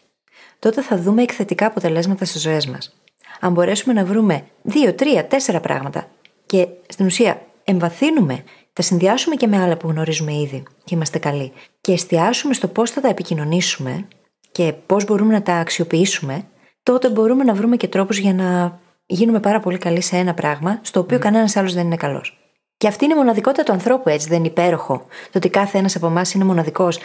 [0.60, 2.96] τότε θα δούμε εκθετικά αποτελέσματα στις ζωές μας.
[3.40, 6.08] Αν μπορέσουμε να βρούμε δύο, τρία, τέσσερα πράγματα
[6.46, 8.44] και στην ουσία εμβαθύνουμε,
[8.78, 12.92] τα συνδυάσουμε και με άλλα που γνωρίζουμε ήδη και είμαστε καλοί και εστιάσουμε στο πώς
[12.92, 14.08] θα τα επικοινωνήσουμε
[14.52, 16.44] και πώς μπορούμε να τα αξιοποιήσουμε,
[16.84, 20.80] τότε μπορούμε να βρούμε και τρόπους για να γίνουμε πάρα πολύ καλοί σε ένα πράγμα
[20.82, 21.20] στο οποίο mm.
[21.20, 22.38] κανένας άλλος δεν είναι καλός.
[22.78, 25.06] Και αυτή είναι η μοναδικότητα του ανθρώπου, έτσι δεν είναι υπέροχο.
[25.32, 27.00] Το ότι κάθε ένας από εμάς είναι μοναδικός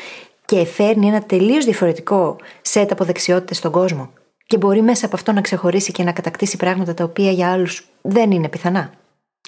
[0.45, 4.11] και φέρνει ένα τελείως διαφορετικό σετ από δεξιότητες στον κόσμο.
[4.47, 7.89] Και μπορεί μέσα από αυτό να ξεχωρίσει και να κατακτήσει πράγματα τα οποία για άλλους
[8.03, 8.93] δεν είναι πιθανά.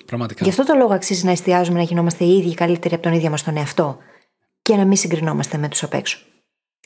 [0.06, 0.44] Πραγματικά.
[0.44, 3.30] Γι' αυτό το λόγο αξίζει να εστιάζουμε να γινόμαστε οι ίδιοι καλύτεροι από τον ίδιο
[3.30, 3.98] μας τον εαυτό
[4.62, 6.18] και να μην συγκρινόμαστε με τους απ' έξω.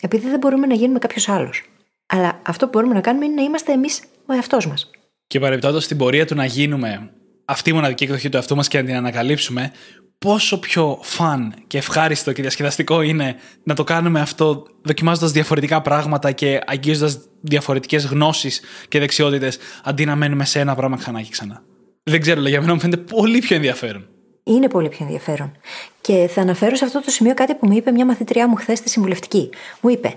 [0.01, 1.63] Επειδή δεν μπορούμε να γίνουμε κάποιος άλλος.
[2.07, 4.91] Αλλά αυτό που μπορούμε να κάνουμε είναι να είμαστε εμείς ο εαυτός μας.
[5.27, 7.11] Και παρεμπιπτόντως στην πορεία του να γίνουμε
[7.45, 9.73] αυτή η μοναδική εκδοχή του εαυτού μας και να την ανακαλύψουμε,
[10.19, 16.33] πόσο πιο φαν και ευχάριστο και διασκεδαστικό είναι να το κάνουμε αυτό δοκιμάζοντας διαφορετικά πράγματα
[16.33, 21.63] και αγγίζοντας διαφορετικές γνώσεις και δεξιότητες αντί να μένουμε σε ένα πράγμα ξανά και ξανά.
[22.09, 24.09] Δεν ξέρω, αλλά για μένα μου φαίνεται πολύ πιο ενδιαφέρον.
[24.43, 25.53] Είναι πολύ πιο ενδιαφέρον.
[26.01, 28.79] Και θα αναφέρω σε αυτό το σημείο κάτι που μου είπε μια μαθήτριά μου χθες
[28.79, 29.51] στη συμβουλευτική.
[29.81, 30.15] Μου είπε: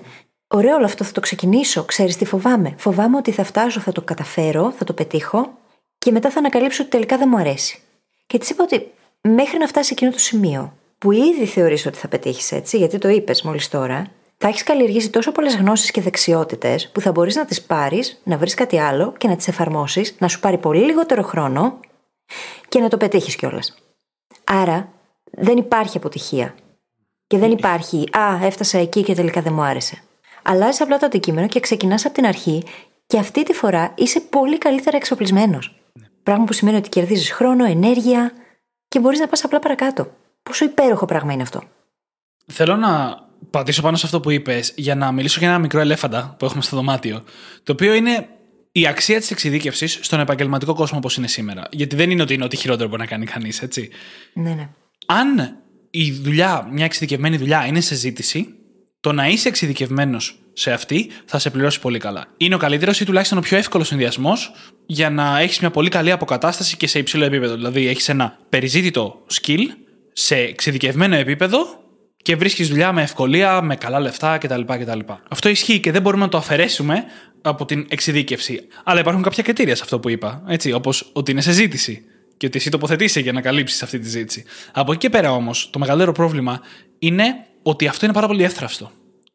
[0.48, 1.84] Ωραίο όλο αυτό, θα το ξεκινήσω.
[1.84, 5.58] Ξέρεις τι φοβάμαι; Φοβάμαι ότι θα φτάσω, θα το καταφέρω, θα το πετύχω
[5.98, 7.80] και μετά θα ανακαλύψω ότι τελικά δεν μου αρέσει.
[8.28, 12.08] Και της είπα ότι μέχρι να φτάσει εκείνο το σημείο που ήδη θεωρείς ότι θα
[12.08, 14.12] πετύχεις έτσι, γιατί το είπες μόλις τώρα,
[14.44, 18.38] θα έχεις καλλιεργήσει τόσο πολλές γνώσεις και δεξιότητες που θα μπορείς να τις πάρεις, να
[18.38, 21.80] βρεις κάτι άλλο και να τις εφαρμόσεις, να σου πάρει πολύ λιγότερο χρόνο
[22.70, 23.76] και να το πετύχεις κιόλας.
[24.44, 24.92] Άρα
[25.32, 26.56] δεν υπάρχει αποτυχία.
[27.28, 30.02] Και δεν υπάρχει, Α, έφτασα εκεί και τελικά δεν μου άρεσε.
[30.42, 32.64] Αλλάζεις απλά το αντικείμενο και ξεκινάς από την αρχή
[33.06, 35.76] και αυτή τη φορά είσαι πολύ καλύτερα εξοπλισμένος.
[36.00, 36.06] Ναι.
[36.24, 38.32] Πράγμα που σημαίνει ότι κερδίζεις χρόνο, ενέργεια
[38.88, 40.08] και μπορείς να πας απλά παρακάτω.
[40.44, 41.62] Πόσο υπέροχο πράγμα είναι αυτό.
[42.46, 46.36] Θέλω να πατήσω πάνω σε αυτό που είπες για να μιλήσω για ένα μικρό ελέφαντα
[46.40, 47.24] που έχουμε στο δωμάτιο.
[47.64, 48.28] Το οποίο είναι
[48.72, 51.68] η αξία της εξειδίκευσης στον επαγγελματικό κόσμο όπως είναι σήμερα.
[51.72, 53.90] Γιατί δεν είναι ότι είναι ό,τι χειρότερο μπορεί να κάνει κανείς, έτσι.
[54.34, 54.70] Ναι, ναι.
[55.06, 55.58] Αν
[55.92, 58.48] η δουλειά, μια εξειδικευμένη δουλειά είναι σε ζήτηση,
[59.00, 62.26] το να είσαι εξειδικευμένος σε αυτή θα σε πληρώσει πολύ καλά.
[62.38, 64.52] Είναι ο καλύτερος ή τουλάχιστον ο πιο εύκολος συνδυασμός
[64.86, 67.56] για να έχεις μια πολύ καλή αποκατάσταση και σε υψηλό επίπεδο.
[67.56, 69.62] Δηλαδή, έχεις ένα περιζήτητο skill
[70.14, 71.81] σε εξειδικευμένο επίπεδο
[72.22, 74.62] και βρίσκεις δουλειά με ευκολία, με καλά λεφτά κτλ.
[74.62, 75.00] κτλ.
[75.30, 77.04] Αυτό ισχύει και δεν μπορούμε να το αφαιρέσουμε
[77.42, 78.68] από την εξειδίκευση.
[78.84, 80.44] Αλλά υπάρχουν κάποια κριτήρια σε αυτό που είπα.
[80.48, 82.06] Έτσι, όπως ότι είναι σε ζήτηση
[82.38, 84.44] και ότι εσύ τοποθετήσει για να καλύψεις αυτή τη ζήτηση.
[84.72, 86.62] Από εκεί και πέρα όμως, το μεγαλύτερο πρόβλημα
[87.00, 88.92] είναι ότι αυτό είναι πάρα πολύ εύθραυστο.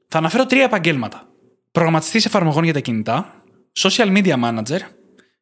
[0.09, 1.29] Θα αναφέρω τρία επαγγέλματα.
[1.73, 3.43] Προγραμματιστής εφαρμογών για τα κινητά,
[3.79, 4.81] social media manager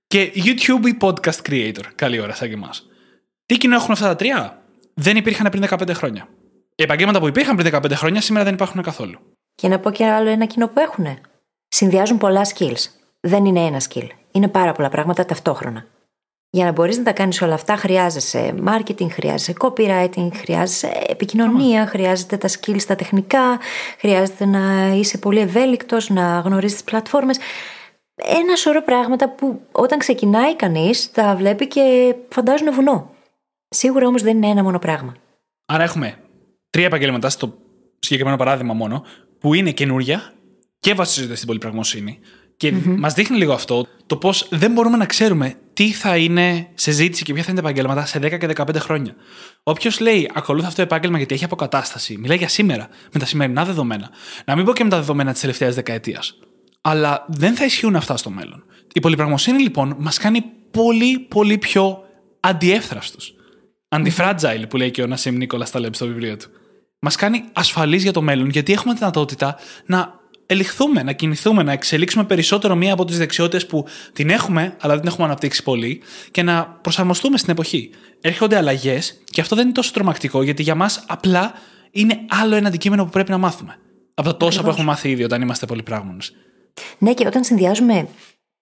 [0.06, 1.84] και YouTube ή podcast creator.
[1.94, 2.70] Καλή ώρα, σαν και εμά.
[3.46, 4.62] Τι κοινό έχουν αυτά τα τρία,
[4.94, 6.28] δεν υπήρχαν πριν 15 χρόνια.
[6.76, 9.18] Οι επαγγέλματα που υπήρχαν πριν 15 χρόνια σήμερα δεν υπάρχουν καθόλου.
[9.54, 11.06] Και να πω και άλλο ένα κοινό που έχουν.
[11.68, 12.86] Συνδυάζουν πολλά skills.
[13.20, 14.08] Δεν είναι ένα skill.
[14.30, 15.86] Είναι πάρα πολλά πράγματα ταυτόχρονα.
[16.50, 22.36] Για να μπορείς να τα κάνεις όλα αυτά, χρειάζεσαι marketing, χρειάζεσαι copywriting, χρειάζεσαι επικοινωνία, χρειάζεται
[22.36, 23.58] τα skills τα τεχνικά,
[23.98, 27.38] χρειάζεται να είσαι πολύ ευέλικτος, να γνωρίζεις τις πλατφόρμες.
[28.14, 33.10] Ένα σωρό πράγματα που όταν ξεκινάει κανείς τα βλέπει και φαντάζουν βουνό.
[33.68, 35.14] Σίγουρα όμως δεν είναι ένα μόνο πράγμα.
[35.66, 36.18] Άρα έχουμε
[36.74, 37.58] τρία επαγγέλματα, στο
[37.98, 39.04] συγκεκριμένο παράδειγμα μόνο,
[39.38, 40.32] που είναι καινούρια
[40.80, 42.18] και βασίζονται στην πολυπραγμοσύνη.
[42.56, 42.96] Και mm-hmm.
[42.98, 47.24] μας δείχνει λίγο αυτό το πώς δεν μπορούμε να ξέρουμε τι θα είναι σε ζήτηση
[47.24, 49.14] και ποια θα είναι τα επαγγέλματα σε 10 και 15 χρόνια.
[49.62, 53.64] Όποιος λέει ακολούθα αυτό το επάγγελμα γιατί έχει αποκατάσταση, μιλάει για σήμερα, με τα σημερινά
[53.64, 54.10] δεδομένα.
[54.44, 56.38] Να μην πω και με τα δεδομένα της τελευταίας δεκαετίας.
[56.80, 58.64] Αλλά δεν θα ισχύουν αυτά στο μέλλον.
[58.92, 61.98] Η πολυπραγμοσύνη λοιπόν μας κάνει πολύ, πολύ πιο
[62.40, 63.18] αντιεύθραυστου.
[63.88, 66.48] Αντιφράτζαιλ που λέει και ο Νασίμ Νίκολας Ταλέμπ στο βιβλίο του.
[67.04, 71.72] Μας κάνει ασφαλείς για το μέλλον γιατί έχουμε τη δυνατότητα να ελιχθούμε, να κινηθούμε, να
[71.72, 76.02] εξελίξουμε περισσότερο μία από τις δεξιότητες που την έχουμε, αλλά δεν την έχουμε αναπτύξει πολύ,
[76.30, 77.90] και να προσαρμοστούμε στην εποχή.
[78.20, 81.52] Έρχονται αλλαγές και αυτό δεν είναι τόσο τρομακτικό, γιατί για μας απλά
[81.90, 83.78] είναι άλλο ένα αντικείμενο που πρέπει να μάθουμε.
[84.14, 86.32] Από τα τόσα που έχουμε μάθει ήδη όταν είμαστε πολυπράγμονες.
[86.98, 88.08] Ναι, και όταν συνδυάζουμε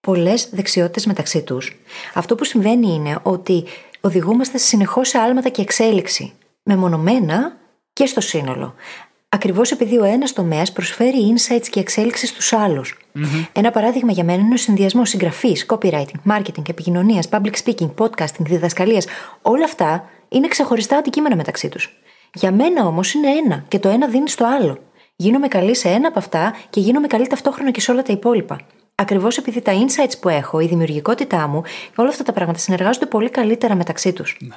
[0.01, 1.75] πολλές δεξιότητες μεταξύ τους,
[2.13, 3.63] αυτό που συμβαίνει είναι ότι
[4.01, 6.33] οδηγούμαστε συνεχώς σε άλματα και εξέλιξη.
[6.63, 7.61] Μεμονωμένα
[7.93, 8.75] και στο σύνολο.
[9.29, 12.81] Ακριβώς επειδή ο ένας τομέας προσφέρει insights και εξέλιξη στους αλλου
[13.53, 19.05] Ένα παράδειγμα για μένα είναι ο συνδυασμός συγγραφής, copywriting, marketing, επικοινωνίας, public speaking, podcasting, διδασκαλίας.
[19.41, 22.01] Όλα αυτά είναι ξεχωριστά αντικείμενα μεταξύ τους.
[22.33, 24.77] Για μένα όμως είναι ένα και το ένα δίνει στο άλλο.
[25.15, 28.59] Γίνομαι καλή σε ένα από αυτά και γίνομαι καλή ταυτόχρονα και σε όλα τα υπόλοιπα.
[28.95, 31.63] Ακριβώς επειδή τα insights που έχω, η δημιουργικότητά μου,
[31.95, 34.37] όλα αυτά τα πράγματα συνεργάζονται πολύ καλύτερα μεταξύ τους.
[34.39, 34.55] Ναι.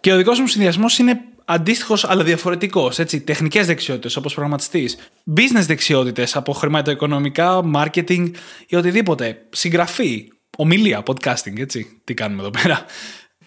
[0.00, 3.00] Και ο δικός μου συνδυασμός είναι αντίστοιχος αλλά διαφορετικός.
[3.24, 4.96] Τεχνικές δεξιότητες όπως προγραμματιστής,
[5.36, 8.30] business δεξιότητες από χρηματοοικονομικά, marketing
[8.66, 9.46] ή οτιδήποτε.
[9.50, 12.00] Συγγραφή, ομιλία, podcasting, έτσι.
[12.04, 12.84] Τι κάνουμε εδώ πέρα.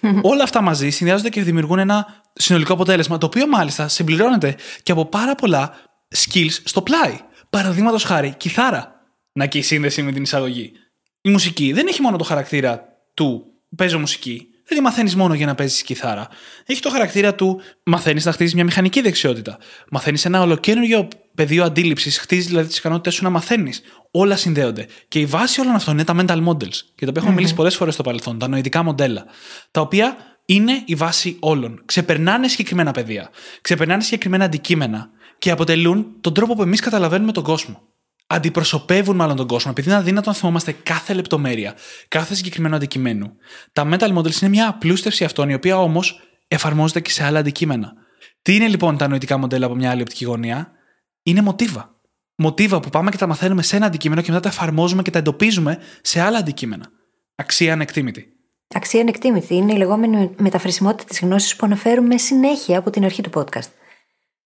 [0.31, 5.05] Όλα αυτά μαζί συνδυάζονται και δημιουργούν ένα συνολικό αποτέλεσμα, το οποίο μάλιστα συμπληρώνεται και από
[5.05, 5.75] πάρα πολλά
[6.15, 7.19] skills στο πλάι.
[7.49, 8.95] Παραδείγματος χάρη, κιθάρα.
[9.31, 10.71] Να και η σύνδεση με την εισαγωγή.
[11.21, 12.83] Η μουσική δεν έχει μόνο το χαρακτήρα
[13.13, 16.27] του παίζω μουσική δεν τη μαθαίνεις μόνο για να παίζεις κιθάρα.
[16.65, 19.57] Έχει το χαρακτήρα του μαθαίνεις να χτίζεις μια μηχανική δεξιότητα.
[19.91, 23.81] Μαθαίνεις ένα ολοκένουργιο πεδίο αντίληψης, χτίζεις δηλαδή τις ικανότητές σου να μαθαίνεις.
[24.11, 24.87] Όλα συνδέονται.
[25.07, 27.75] Και η βάση όλων αυτών είναι τα mental models, για τα οποία έχουμε μιλήσει πολλές
[27.75, 29.25] φορές στο παρελθόν, τα νοητικά μοντέλα.
[29.71, 31.81] Τα οποία είναι η βάση όλων.
[31.85, 33.29] Ξεπερνάνε συγκεκριμένα πεδία.
[33.61, 37.86] Ξεπερνάνε συγκεκριμένα αντικείμενα και αποτελούν τον τρόπο που εμείς καταλαβαίνουμε τον κόσμο
[38.27, 41.75] αντιπροσωπεύουν μάλλον τον κόσμο, επειδή είναι αδύνατο να θυμόμαστε κάθε λεπτομέρεια,
[42.07, 43.31] κάθε συγκεκριμένο αντικειμένου.
[43.73, 47.93] Τα mental models είναι μια απλούστευση αυτών, η οποία όμως εφαρμόζεται και σε άλλα αντικείμενα.
[48.41, 50.71] Τι είναι λοιπόν τα νοητικά μοντέλα από μια άλλη οπτική γωνία,
[51.23, 51.95] είναι μοτίβα.
[52.35, 55.19] Μοτίβα που πάμε και τα μαθαίνουμε σε ένα αντικείμενο και μετά τα εφαρμόζουμε και τα
[55.19, 56.89] εντοπίζουμε σε άλλα αντικείμενα.
[57.35, 58.31] Αξία ανεκτήμητη.
[58.75, 63.29] Αξία ανεκτήμητη είναι η λεγόμενη μεταφρασιμότητα της γνώσης που αναφέρουμε συνέχεια από την αρχή του
[63.33, 63.69] podcast.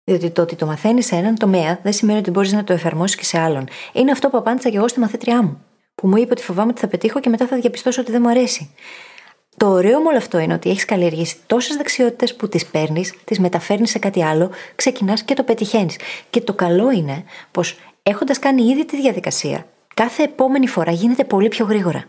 [0.08, 3.16] Διότι το ότι το μαθαίνεις σε έναν τομέα δεν σημαίνει ότι μπορείς να το εφαρμόσεις
[3.16, 3.68] και σε άλλον.
[3.92, 5.64] Είναι αυτό που απάντησα και εγώ στη μαθήτριά μου.
[5.94, 8.28] Που μου είπε ότι φοβάμαι ότι θα πετύχω και μετά θα διαπιστώσω ότι δεν μου
[8.28, 8.74] αρέσει.
[9.56, 13.38] Το ωραίο με όλο αυτό είναι ότι έχεις καλλιεργήσει τόσες δεξιότητες που τις παίρνεις, τις
[13.38, 15.96] μεταφέρνεις σε κάτι άλλο, ξεκινάς και το πετυχαίνεις.
[16.30, 21.48] Και το καλό είναι πως έχοντας κάνει ήδη τη διαδικασία, κάθε επόμενη φορά γίνεται πολύ
[21.48, 22.04] πιο γρήγορα.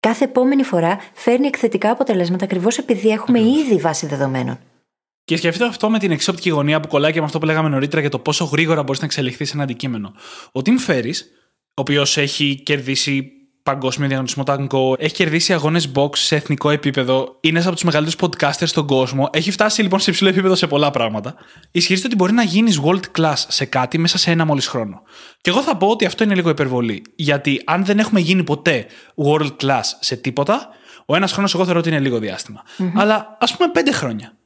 [0.00, 4.58] Κάθε επόμενη φορά φέρνει εκθετικά αποτελέσματα ακριβώς επειδή έχουμε ήδη βάση δεδομένων.
[5.28, 8.00] Και σκεφτείτε αυτό με την εξώπτικη γωνία που κολλάει και με αυτό που λέγαμε νωρίτερα
[8.00, 10.12] για το πόσο γρήγορα μπορείς να εξελιχθείς σε ένα αντικείμενο.
[10.52, 11.14] Ο Τιμ Φέρι,
[11.64, 17.52] ο οποίος έχει κερδίσει παγκόσμιο διαγωνισμό ταγκό, έχει κερδίσει αγώνες box σε εθνικό επίπεδο, είναι
[17.52, 20.90] ένας από τους μεγαλύτερους podcasters στον κόσμο, έχει φτάσει λοιπόν σε υψηλό επίπεδο σε πολλά
[20.90, 21.34] πράγματα.
[21.70, 25.02] Ισχυρίζεται ότι μπορεί να γίνεις world class σε κάτι μέσα σε ένα μόλις χρόνο.
[25.40, 27.02] Και εγώ θα πω ότι αυτό είναι λίγο υπερβολή.
[27.16, 28.86] Γιατί αν δεν έχουμε γίνει ποτέ
[29.24, 30.68] world class σε τίποτα,
[31.06, 32.20] ο ένας χρόνος εγώ θεωρώ ότι είναι λίγο
[32.94, 34.37] Αλλά ας πούμε πέντε χρόνια.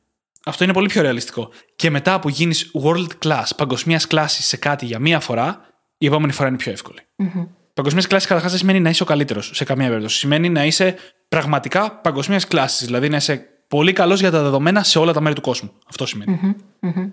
[0.44, 1.50] Αυτό είναι πολύ πιο ρεαλιστικό.
[1.76, 5.66] Και μετά που γίνεις world class, παγκοσμίας κλάσης σε κάτι για μία φορά,
[5.98, 6.98] η επόμενη φορά είναι πιο εύκολη.
[7.22, 7.46] Mm-hmm.
[7.74, 10.18] Παγκοσμίας κλάσης καταρχάς δεν σημαίνει να είσαι ο καλύτερος σε καμία περίπτωση.
[10.18, 10.96] Σημαίνει να είσαι
[11.28, 12.86] πραγματικά παγκοσμίας κλάσης.
[12.86, 15.72] Δηλαδή να είσαι πολύ καλός για τα δεδομένα σε όλα τα μέρη του κόσμου.
[15.88, 16.40] Αυτό σημαίνει.
[16.42, 16.88] Mm-hmm.
[16.88, 17.10] Mm-hmm.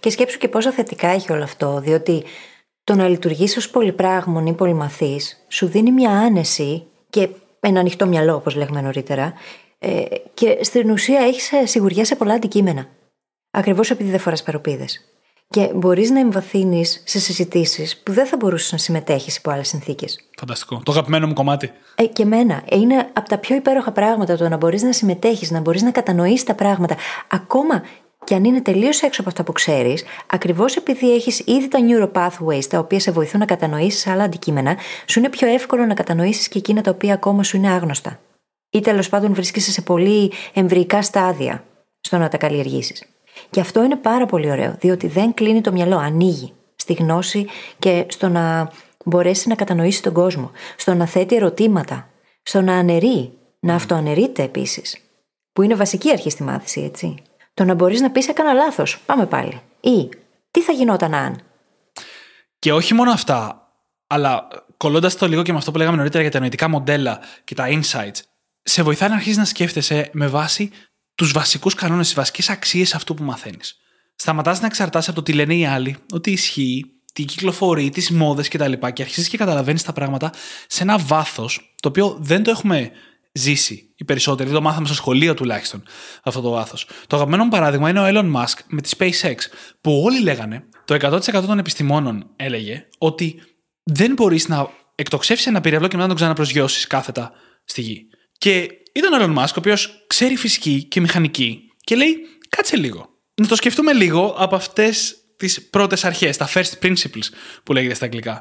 [0.00, 2.24] Και σκέψου και πόσο θετικά έχει όλο αυτό, διότι
[2.84, 7.28] το να λειτουργήσει ως πολυπράγμον ή πολυμαθής σου δίνει μια άνεση και
[7.60, 9.32] ένα ανοιχτό μυαλό, όπως λέγαμε νωρίτερα,
[9.84, 12.86] ε, και στην ουσία έχεις ε, σιγουριά σε πολλά αντικείμενα.
[13.50, 14.84] Ακριβώς επειδή δεν φοράς παροπίδε.
[15.48, 20.18] Και μπορείς να εμβαθύνεις σε συζητήσεις που δεν θα μπορούσες να συμμετέχεις υπό άλλες συνθήκες.
[20.38, 20.80] Φανταστικό.
[20.84, 21.70] Το αγαπημένο μου κομμάτι.
[21.94, 22.62] Ε, και εμένα.
[22.70, 26.46] Είναι από τα πιο υπέροχα πράγματα το να μπορείς να συμμετέχεις, να μπορείς να κατανοήσει
[26.46, 26.96] τα πράγματα.
[27.30, 27.82] Ακόμα
[28.24, 32.12] και αν είναι τελείως έξω από αυτά που ξέρεις, ακριβώς επειδή έχεις ήδη τα neuro
[32.12, 36.48] pathways τα οποία σε βοηθούν να κατανοήσεις άλλα αντικείμενα, σου είναι πιο εύκολο να κατανοήσεις
[36.48, 38.18] και εκείνα τα οποία ακόμα σου είναι άγνωστα
[38.74, 41.64] ή τέλος πάντων βρίσκεσαι σε πολύ εμβρυϊκά στάδια
[42.00, 43.04] στο να τα καλλιεργήσεις.
[43.50, 47.46] Και αυτό είναι πάρα πολύ ωραίο, διότι δεν κλείνει το μυαλό, ανοίγει στη γνώση
[47.78, 48.70] και στο να
[49.04, 52.08] μπορέσει να κατανοήσει τον κόσμο, στο να θέτει ερωτήματα,
[52.42, 54.96] στο να αναιρεί, να αυτοαναιρείται επίσης.
[55.52, 57.14] Που είναι βασική αρχή στη μάθηση, έτσι.
[57.54, 59.60] Το να μπορείς να πεις έκανα λάθος, πάμε πάλι.
[59.80, 60.08] Ή
[60.50, 61.40] τι θα γινόταν αν;
[62.58, 63.68] Και όχι μόνο αυτά,
[64.06, 67.54] αλλά κολλώντας το λίγο και με αυτό που λέγαμε νωρίτερα για τα νοητικά μοντέλα και
[67.54, 68.33] τα insights,
[68.64, 70.70] σε βοηθάει να αρχίσει να σκέφτεσαι με βάση
[71.14, 73.76] τους βασικούς κανόνες, τις βασικές αξίες αυτού που μαθαίνεις.
[74.16, 78.48] Σταματάς να εξαρτάσαι από το τι λένε οι άλλοι, ότι ισχύει, τι κυκλοφορεί, τις μόδες
[78.48, 78.72] κτλ.
[78.72, 80.32] Και, και αρχίζεις και καταλαβαίνεις τα πράγματα
[80.66, 82.90] σε ένα βάθος το οποίο δεν το έχουμε
[83.32, 84.48] ζήσει οι περισσότεροι.
[84.48, 85.82] Δεν το μάθαμε στο σχολείο τουλάχιστον
[86.22, 86.86] αυτό το βάθος.
[87.06, 89.36] Το αγαπημένο μου παράδειγμα είναι ο Elon Musk με τη SpaceX,
[89.80, 93.42] που όλοι λέγανε, το 100% των επιστημόνων έλεγε, ότι
[93.82, 97.32] δεν μπορείς να εκτοξεύσεις ένα πυραυλό και μετά να τον ξαναπροσγειώσεις κάθετα
[97.64, 98.08] στη γη.
[98.38, 102.16] Και ήταν ο Elon Musk, ο οποίος ξέρει φυσική και μηχανική, και λέει:
[102.48, 103.08] Κάτσε λίγο.
[103.40, 107.28] Να το σκεφτούμε λίγο από αυτές τις πρώτες αρχές, τα first principles
[107.62, 108.40] που λέγεται στα αγγλικά.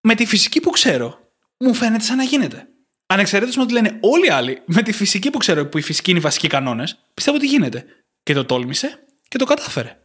[0.00, 1.18] Με τη φυσική που ξέρω,
[1.58, 2.68] μου φαίνεται σαν να γίνεται.
[3.06, 6.10] Ανεξαρτήτω με ότι λένε όλοι οι άλλοι, με τη φυσική που ξέρω, που η φυσική
[6.10, 7.84] είναι οι βασικοί κανόνες, πιστεύω ότι γίνεται.
[8.22, 9.98] Και το τόλμησε και το κατάφερε.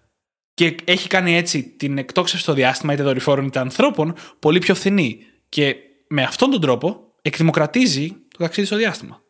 [0.54, 5.20] Και έχει κάνει έτσι την εκτόξευση στο διάστημα, είτε δορυφόρων είτε ανθρώπων, πολύ πιο φθηνή.
[5.50, 5.76] Και
[6.08, 9.22] με αυτόν τον τρόπο εκδημοκρατίζει το ταξίδι στο διαστημα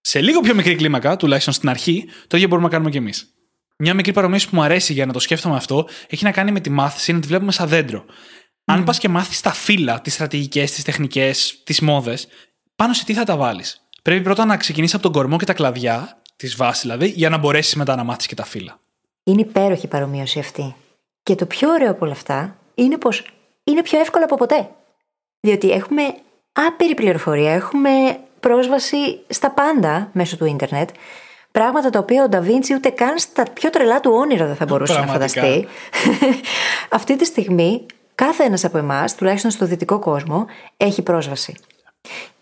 [0.00, 3.30] Σε λίγο πιο μικρή κλίμακα, τουλάχιστον στην αρχή, το ίδιο μπορούμε να κάνουμε κι εμείς.
[3.78, 6.60] Μια μικρή παρομοίωση που μου αρέσει για να το σκέφτομαι αυτό έχει να κάνει με
[6.60, 8.04] τη μάθηση, να τη βλέπουμε σαν δέντρο.
[8.64, 12.28] Αν πας και μάθεις τα φύλλα, τις στρατηγικές, τις τεχνικές, τις μόδες,
[12.76, 15.52] πάνω σε τι θα τα βάλεις; Πρέπει πρώτα να ξεκινήσεις από τον κορμό και τα
[15.52, 18.80] κλαδιά, της βάσης δηλαδή, για να μπορέσεις μετά να μάθεις και τα φύλλα.
[19.24, 20.74] Είναι υπέροχη η παρομοίωση αυτή.
[21.22, 23.24] Και το πιο ωραίο από όλα αυτά είναι πως
[23.64, 24.70] είναι πιο εύκολο από ποτέ.
[25.40, 26.02] Διότι έχουμε
[26.56, 27.90] άπειρη πληροφορία, έχουμε
[28.40, 30.88] πρόσβαση στα πάντα μέσω του ίντερνετ.
[31.50, 34.98] Πράγματα τα οποία ο Νταβίντσι ούτε καν στα πιο τρελά του όνειρα δεν θα μπορούσε
[34.98, 35.66] να φανταστεί.
[36.98, 41.54] Αυτή τη στιγμή κάθε ένας από εμάς, τουλάχιστον στο δυτικό κόσμο, έχει πρόσβαση.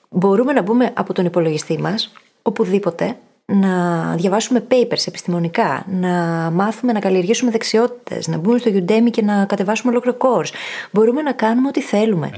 [0.09, 6.11] Μπορούμε να μπούμε από τον υπολογιστή μας, οπουδήποτε, να διαβάσουμε papers επιστημονικά, να
[6.51, 10.53] μάθουμε να καλλιεργήσουμε δεξιότητες, να μπούμε στο Udemy και να κατεβάσουμε ολόκληρο course.
[10.93, 12.31] Μπορούμε να κάνουμε ό,τι θέλουμε.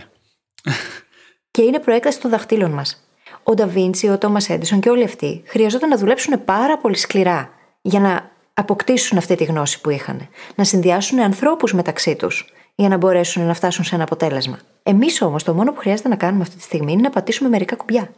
[1.57, 1.61] Ε.
[1.61, 3.07] και είναι προέκταση των δαχτύλων μας.
[3.43, 7.51] Ο Νταβίντσι, ο Τόμα Έντισον και όλοι αυτοί χρειαζόταν να δουλέψουν πάρα πολύ σκληρά
[7.83, 10.29] για να αποκτήσουν αυτή τη γνώση που είχαν.
[10.55, 14.59] Να συνδυάσουν ανθρώπους μεταξύ τους για να μπορέσουν να φτάσουν σε ένα αποτέλεσμα.
[14.83, 17.77] Εμείς όμως το μόνο που χρειάζεται να κάνουμε αυτή τη στιγμή είναι να πατήσουμε μερικά
[17.77, 18.11] κουμπιά.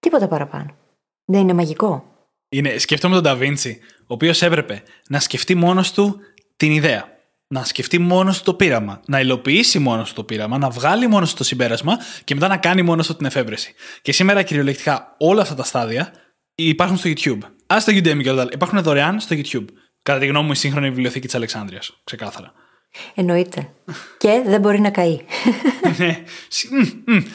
[0.00, 0.76] Τίποτα παραπάνω.
[1.24, 2.04] Δεν είναι μαγικό.
[2.48, 6.20] Είναι, σκέφτομαι τον Νταβίντσι, ο οποίος έπρεπε να σκεφτεί μόνος του
[6.56, 7.13] την ιδέα.
[7.54, 9.00] Να σκεφτεί μόνος του το πείραμα.
[9.06, 10.58] Να υλοποιήσει μόνος του το πείραμα.
[10.58, 13.74] Να βγάλει μόνος του το συμπέρασμα και μετά να κάνει μόνος του την εφεύρεση.
[14.02, 16.12] Και σήμερα κυριολεκτικά όλα αυτά τα στάδια
[16.54, 17.38] υπάρχουν στο YouTube.
[17.74, 19.64] Α στο Udemy και όλα Υπάρχουν δωρεάν στο YouTube.
[20.02, 21.80] Κατά τη γνώμη μου, η σύγχρονη βιβλιοθήκη της Αλεξάνδρεια.
[22.04, 22.52] Ξεκάθαρα.
[23.14, 23.70] Εννοείται.
[24.18, 25.20] και δεν μπορεί να καεί.
[25.98, 26.22] ναι.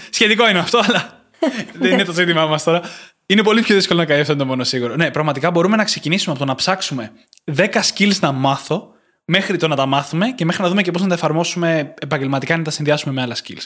[0.10, 1.30] Σχετικό είναι αυτό, αλλά
[1.80, 2.82] δεν είναι το ζήτημά μας τώρα.
[3.26, 4.96] Είναι πολύ πιο δύσκολο να καεί αυτό το μόνο σίγουρο.
[4.96, 7.12] Ναι, πραγματικά μπορούμε να ξεκινήσουμε από το να ψάξουμε
[7.56, 8.94] 10 skills να μάθω
[9.32, 12.58] μέχρι το να τα μάθουμε και μέχρι να δούμε και πώς να τα εφαρμόσουμε επαγγελματικά
[12.58, 13.64] να τα συνδυάσουμε με άλλα skills.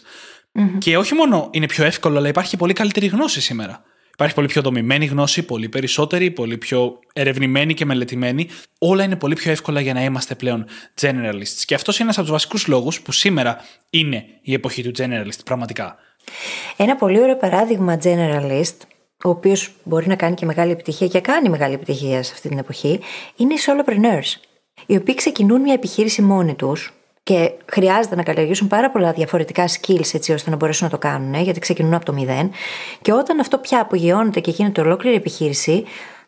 [0.77, 3.83] Και όχι μόνο είναι πιο εύκολο, αλλά υπάρχει πολύ καλύτερη γνώση σήμερα.
[4.13, 8.47] Υπάρχει πολύ πιο δομημένη γνώση, πολύ περισσότερη, πολύ πιο ερευνημένη και μελετημένη.
[8.77, 10.65] Όλα είναι πολύ πιο εύκολα για να είμαστε πλέον
[11.01, 11.63] generalists.
[11.65, 13.57] Και αυτός είναι ένας από τους βασικούς λόγους που σήμερα
[13.89, 15.95] είναι η εποχή του generalist, πραγματικά.
[16.77, 18.77] Ένα πολύ ωραίο παράδειγμα generalist,
[19.23, 22.57] ο οποίος μπορεί να κάνει και μεγάλη επιτυχία και κάνει μεγάλη επιτυχία σε αυτή την
[22.57, 22.99] εποχή,
[23.35, 24.52] είναι οι solopreneurs.
[24.85, 30.13] Οι οποίοι ξεκινούν μια επιχείρηση μόνοι τους, και χρειάζεται να καλλιεργήσουν πάρα πολλά διαφορετικά skills
[30.13, 32.51] έτσι ώστε να μπορέσουν να το κάνουν, γιατί ξεκινούν από το μηδέν.
[33.01, 35.83] Και όταν αυτό πια απογειώνεται και γίνεται ολόκληρη επιχείρηση,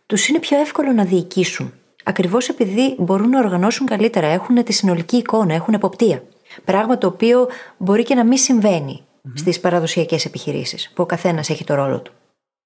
[0.05, 1.73] τους είναι πιο εύκολο να διοικήσουν.
[2.03, 6.23] Ακριβώς επειδή μπορούν να οργανώσουν καλύτερα, έχουν τη συνολική εικόνα, έχουν εποπτεία.
[6.65, 9.31] Πράγμα το οποίο μπορεί και να μην συμβαίνει mm-hmm.
[9.35, 12.11] στις παραδοσιακές επιχειρήσεις, που ο καθένας έχει το ρόλο του.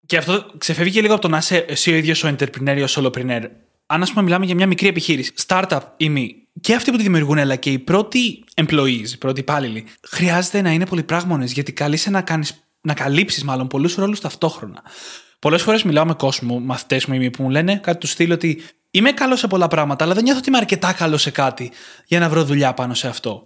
[0.05, 2.81] Και αυτό ξεφεύγει και λίγο από το να είσαι εσύ ο ίδιος ο entrepreneur ή
[2.81, 3.43] ο solopreneur.
[3.91, 7.03] Αν, ας πούμε, μιλάμε για μια μικρή επιχείρηση, startup ή μη, και αυτοί που τη
[7.03, 12.09] δημιουργούν, αλλά και οι πρώτοι employees, οι πρώτοι υπάλληλοι, χρειάζεται να είναι πολυπράγμονες, γιατί καλείσαι
[12.09, 14.83] να, κάνεις, να καλύψεις μάλλον πολλούς ρόλους ταυτόχρονα.
[15.39, 19.11] Πολλές φορές μιλάω με κόσμο, μαθητές μου που μου λένε κάτι τους στυλ ότι είμαι
[19.11, 21.71] καλός σε πολλά πράγματα, αλλά δεν νιώθω ότι είμαι αρκετά καλός σε κάτι
[22.05, 23.45] για να βρω δουλειά πάνω σε αυτό.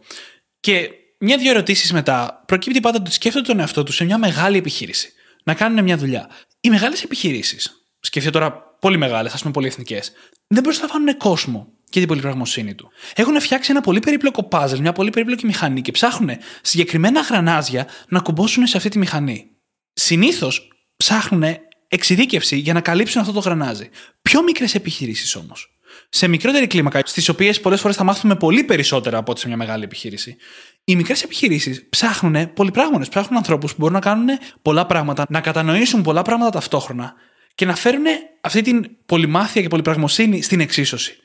[0.59, 0.89] Και
[1.19, 5.13] μια-δύο ερωτήσεις μετά προκύπτει πάντα ότι σκέφτονται τον εαυτό τους σε μια μεγάλη επιχείρηση.
[5.43, 6.29] Να κάνουν μια δουλειά.
[6.59, 9.99] Οι μεγάλες επιχειρήσεις, σκεφτείτε τώρα πολύ μεγάλες, ας πούμε πολυεθνικέ,
[10.47, 12.91] δεν προσλαμβάνουν κόσμο και την πολυπραγμοσύνη του.
[13.15, 18.19] Έχουν φτιάξει ένα πολύ περίπλοκο puzzle, μια πολύ περίπλοκη μηχανή και ψάχνουν συγκεκριμένα γρανάζια να
[18.19, 19.49] κουμπώσουν σε αυτή τη μηχανή.
[19.93, 21.43] Συνήθως ψάχνουν
[21.87, 23.89] εξειδίκευση για να καλύψουν αυτό το γρανάζι.
[24.21, 25.77] Πιο μικρές επιχειρήσεις όμως.
[26.09, 29.57] Σε μικρότερη κλίμακα, στις οποίες πολλές φορές θα μάθουμε πολύ περισσότερα από ό,τι σε μια
[29.57, 30.35] μεγάλη επιχείρηση.
[30.83, 34.27] Οι μικρές επιχειρήσεις ψάχνουν πολυπράγμονες, ψάχνουν ανθρώπους που μπορούν να κάνουν
[34.61, 37.13] πολλά πράγματα, να κατανοήσουν πολλά πράγματα ταυτόχρονα
[37.55, 38.03] και να φέρουν
[38.41, 41.17] αυτή την πολυμάθεια και πολυπραγμοσύνη στην εξίσωση.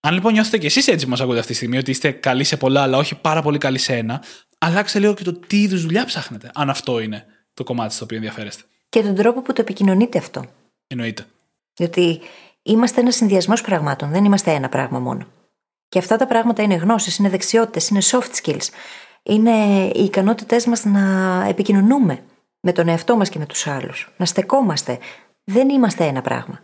[0.00, 2.44] Αν λοιπόν νιώθετε κι εσείς έτσι που μας ακούτε αυτή τη στιγμή, ότι είστε καλοί
[2.44, 4.22] σε πολλά, αλλά όχι πάρα πολύ καλοί σε ένα,
[4.58, 7.24] αλλάξτε λίγο και το τι είδους δουλειά ψάχνετε, αν αυτό είναι
[7.54, 8.62] το κομμάτι στο οποίο ενδιαφέρεστε.
[8.88, 10.44] Και τον τρόπο που το επικοινωνείτε αυτό.
[10.86, 11.26] Εννοείται.
[11.74, 12.20] Διότι
[12.62, 15.26] είμαστε ένας συνδυασμός πραγμάτων, δεν είμαστε ένα πράγμα μόνο.
[15.88, 18.68] Και αυτά τα πράγματα είναι γνώσεις, είναι δεξιότητες, είναι soft skills.
[19.22, 22.22] Είναι οι ικανότητές μας να επικοινωνούμε
[22.60, 24.12] με τον εαυτό μας και με τους άλλους.
[24.16, 24.98] Να στεκόμαστε.
[25.50, 26.60] Δεν είμαστε ένα πράγμα.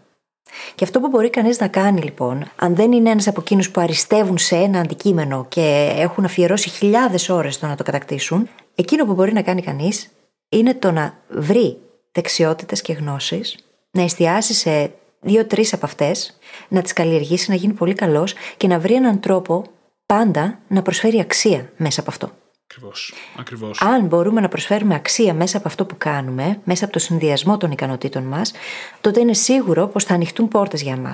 [0.74, 3.80] Και αυτό που μπορεί κανείς να κάνει λοιπόν, αν δεν είναι ένας από εκείνους που
[3.80, 9.14] αριστεύουν σε ένα αντικείμενο και έχουν αφιερώσει χιλιάδες ώρες στο να το κατακτήσουν, εκείνο που
[9.14, 10.10] μπορεί να κάνει κανείς
[10.48, 11.78] είναι το να βρει
[12.12, 13.56] δεξιότητες και γνώσεις,
[13.90, 18.78] να εστιάσει σε δύο-τρεις από αυτές, να τις καλλιεργήσει, να γίνει πολύ καλός και να
[18.78, 19.64] βρει έναν τρόπο
[20.06, 22.30] πάντα να προσφέρει αξία μέσα από αυτό.
[22.72, 23.14] Ακριβώς.
[23.38, 23.80] Ακριβώς.
[23.80, 27.70] Αν μπορούμε να προσφέρουμε αξία μέσα από αυτό που κάνουμε, μέσα από το συνδυασμό των
[27.70, 28.52] ικανοτήτων μας,
[29.00, 31.12] τότε είναι σίγουρο πως θα ανοιχτούν πόρτες για εμά.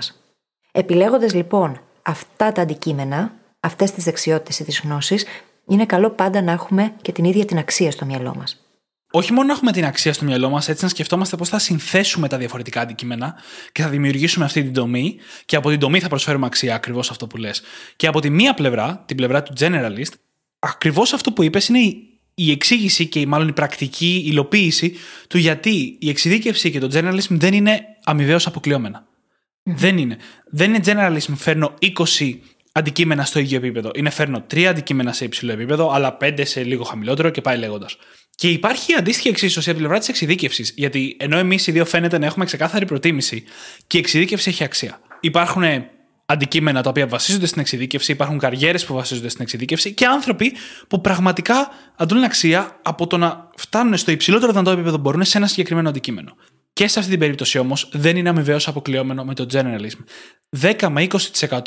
[0.73, 5.25] Επιλέγοντας λοιπόν αυτά τα αντικείμενα, αυτές τις δεξιότητες ή τις γνώσεις,
[5.67, 8.63] είναι καλό πάντα να έχουμε και την ίδια την αξία στο μυαλό μας.
[9.11, 12.29] όχι μόνο να έχουμε την αξία στο μυαλό μας, έτσι να σκεφτόμαστε πώς θα συνθέσουμε
[12.29, 13.35] τα διαφορετικά αντικείμενα
[13.73, 17.27] και θα δημιουργήσουμε αυτή την τομή, και από την τομή θα προσφέρουμε αξία, ακριβώς αυτό
[17.27, 17.63] που λες.
[17.97, 20.13] Και από τη μία πλευρά, την πλευρά του generalist,
[20.59, 24.95] ακριβώς αυτό που είπες είναι η, η εξήγηση και η, μάλλον η πρακτική υλοποίηση
[25.29, 29.07] του γιατί η εξειδίκευση και το generalism δεν είναι αμοιβαίως αποκλειόμενα.
[29.63, 30.17] Δεν είναι.
[30.51, 31.75] Δεν είναι generalism, φέρνω
[32.19, 32.35] 20
[32.73, 33.91] αντικείμενα στο ίδιο επίπεδο.
[33.95, 37.97] Είναι φέρνω 3 αντικείμενα σε υψηλό επίπεδο, αλλά 5 σε λίγο χαμηλότερο και πάει λέγοντας.
[38.35, 40.73] Και υπάρχει αντίστοιχη εξίσωση από την πλευρά της εξειδίκευσης.
[40.77, 43.45] Γιατί ενώ εμείς οι δύο φαίνεται να έχουμε ξεκάθαρη προτίμηση
[43.87, 45.01] και η εξειδίκευση έχει αξία.
[45.21, 45.63] Υπάρχουν
[46.31, 50.53] αντικείμενα τα οποία βασίζονται στην εξειδίκευση, υπάρχουν καριέρες που βασίζονται στην εξειδίκευση και άνθρωποι
[50.89, 55.39] που πραγματικά αντλούν αξία από το να φτάνουν στο υψηλότερο δυνατό επίπεδο που μπορούν σε
[55.39, 56.35] ένα συγκεκριμένο αντικείμενο.
[56.73, 60.05] Και σε αυτή την περίπτωση όμως δεν είναι αμοιβαίως αποκλειόμενο με το generalism.
[60.61, 61.61] 10 με 20%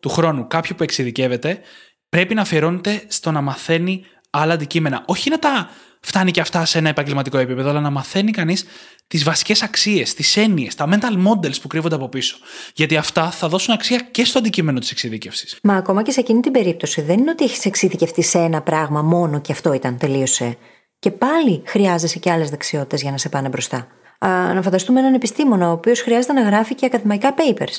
[0.00, 1.60] του χρόνου κάποιου που εξειδικεύεται
[2.08, 5.02] πρέπει να αφιερώνεται στο να μαθαίνει άλλα αντικείμενα.
[5.06, 8.64] Όχι να τα φτάνει και αυτά σε ένα επαγγελματικό επίπεδο, αλλά να μαθαίνει κανείς
[9.06, 12.36] τις βασικές αξίες, τις έννοιες, τα mental models που κρύβονται από πίσω.
[12.74, 15.58] Γιατί αυτά θα δώσουν αξία και στο αντικείμενο της εξειδίκευσης.
[15.62, 19.02] Μα ακόμα και σε εκείνη την περίπτωση δεν είναι ότι έχεις εξειδικευτεί σε ένα πράγμα
[19.02, 20.56] μόνο και αυτό ήταν, τελείωσε.
[20.98, 23.86] Και πάλι χρειάζεσαι και άλλες δεξιότητες για να σε πάνε μπροστά.
[24.18, 27.78] Α, να φανταστούμε έναν επιστήμονα ο οποίος χρειάζεται να γράφει και ακαδημαϊκά papers.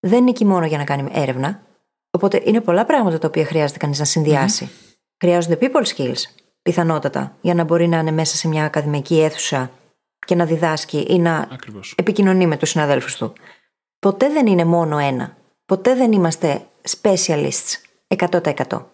[0.00, 1.62] Δεν είναι εκεί μόνο για να κάνει έρευνα.
[2.10, 4.70] Οπότε είναι πολλά πράγματα τα οποία χρειάζεται κανείς να συνδυάσει.
[5.20, 6.22] Χρειάζονται people skills,
[6.62, 9.70] πιθανότατα, για να μπορεί να είναι μέσα σε μια ακαδημαϊκή αίθουσα
[10.26, 11.94] και να διδάσκει ή να Ακριβώς.
[11.96, 13.32] επικοινωνεί με τους συναδέλφους του.
[13.98, 15.36] Ποτέ δεν είναι μόνο ένα.
[15.66, 16.66] Ποτέ δεν είμαστε
[17.00, 17.74] specialists
[18.06, 18.86] 100%.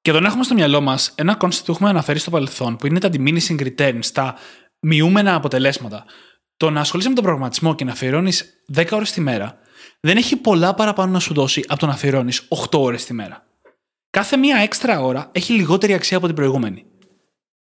[0.00, 2.98] Και τον έχουμε στο μυαλό μας ένα concept που έχουμε αναφέρει στο παρελθόν, που είναι
[2.98, 4.34] τα diminishing returns, τα
[4.80, 6.04] μειούμενα αποτελέσματα.
[6.56, 9.58] Το να ασχολείσαι με τον προγραμματισμό και να αφιερώνεις 10 ώρες τη μέρα,
[10.00, 13.46] δεν έχει πολλά παραπάνω να σου δώσει από το να αφιερώνεις 8 ώρες τη μέρα.
[14.10, 16.84] Κάθε μία έξτρα ώρα έχει λιγότερη αξία από την προηγούμενη.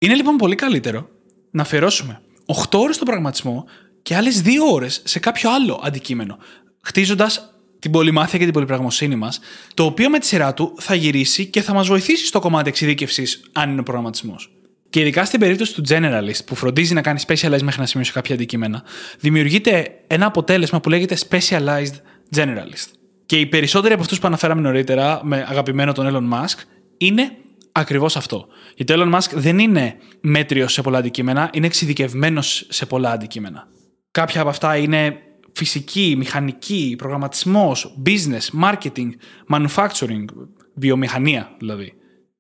[0.04, 1.10] Είναι λοιπόν πολύ καλύτερο
[1.52, 2.22] να αφιερώσουμε
[2.70, 3.66] 8 ώρες στον προγραμματισμό
[4.02, 6.38] και άλλες 2 ώρες σε κάποιο άλλο αντικείμενο,
[6.82, 9.40] χτίζοντας την πολυμάθεια και την πολυπραγμοσύνη μας,
[9.74, 13.42] το οποίο με τη σειρά του θα γυρίσει και θα μας βοηθήσει στο κομμάτι εξειδίκευσης,
[13.52, 14.52] αν είναι ο προγραμματισμός.
[14.90, 18.36] Και ειδικά στην περίπτωση του generalist που φροντίζει να κάνει specialized μέχρι να σημειώσει κάποια
[18.36, 18.84] αντικείμενα,
[19.20, 21.96] δημιουργείται ένα αποτέλεσμα που λέγεται specialized
[22.36, 22.88] generalist.
[23.26, 26.58] Και οι περισσότεροι από αυτούς που αναφέραμε νωρίτερα, με αγαπημένο τον Elon Musk,
[26.98, 27.38] είναι
[27.74, 28.48] ακριβώς αυτό.
[28.76, 33.68] Γιατί ο Elon Musk δεν είναι μέτριος σε πολλά αντικείμενα, είναι εξειδικευμένος σε πολλά αντικείμενα.
[34.12, 35.18] Κάποια από αυτά είναι
[35.54, 39.10] φυσική, μηχανική, προγραμματισμός, business, marketing,
[39.50, 40.26] manufacturing,
[40.74, 41.94] βιομηχανία δηλαδή.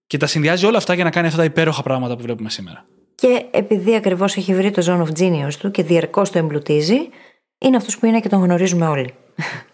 [0.08, 2.86] Και τα συνδυάζει όλα αυτά για να κάνει αυτά τα υπέροχα πράγματα που βλέπουμε σήμερα.
[3.16, 7.10] Και επειδή ακριβώς έχει βρει το zone of genius του και διαρκώς το εμπλουτίζει,
[7.58, 9.14] είναι αυτό που είναι και τον γνωρίζουμε όλοι.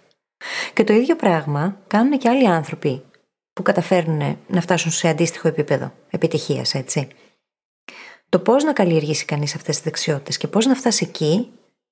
[0.73, 3.01] και το ίδιο πράγμα κάνουν και άλλοι άνθρωποι
[3.53, 7.07] που καταφέρνουν να φτάσουν σε αντίστοιχο επίπεδο επιτυχίας, έτσι.
[8.29, 11.49] Το πώς να καλλιεργήσει κανείς αυτές τις δεξιότητες και πώς να φτάσει εκεί,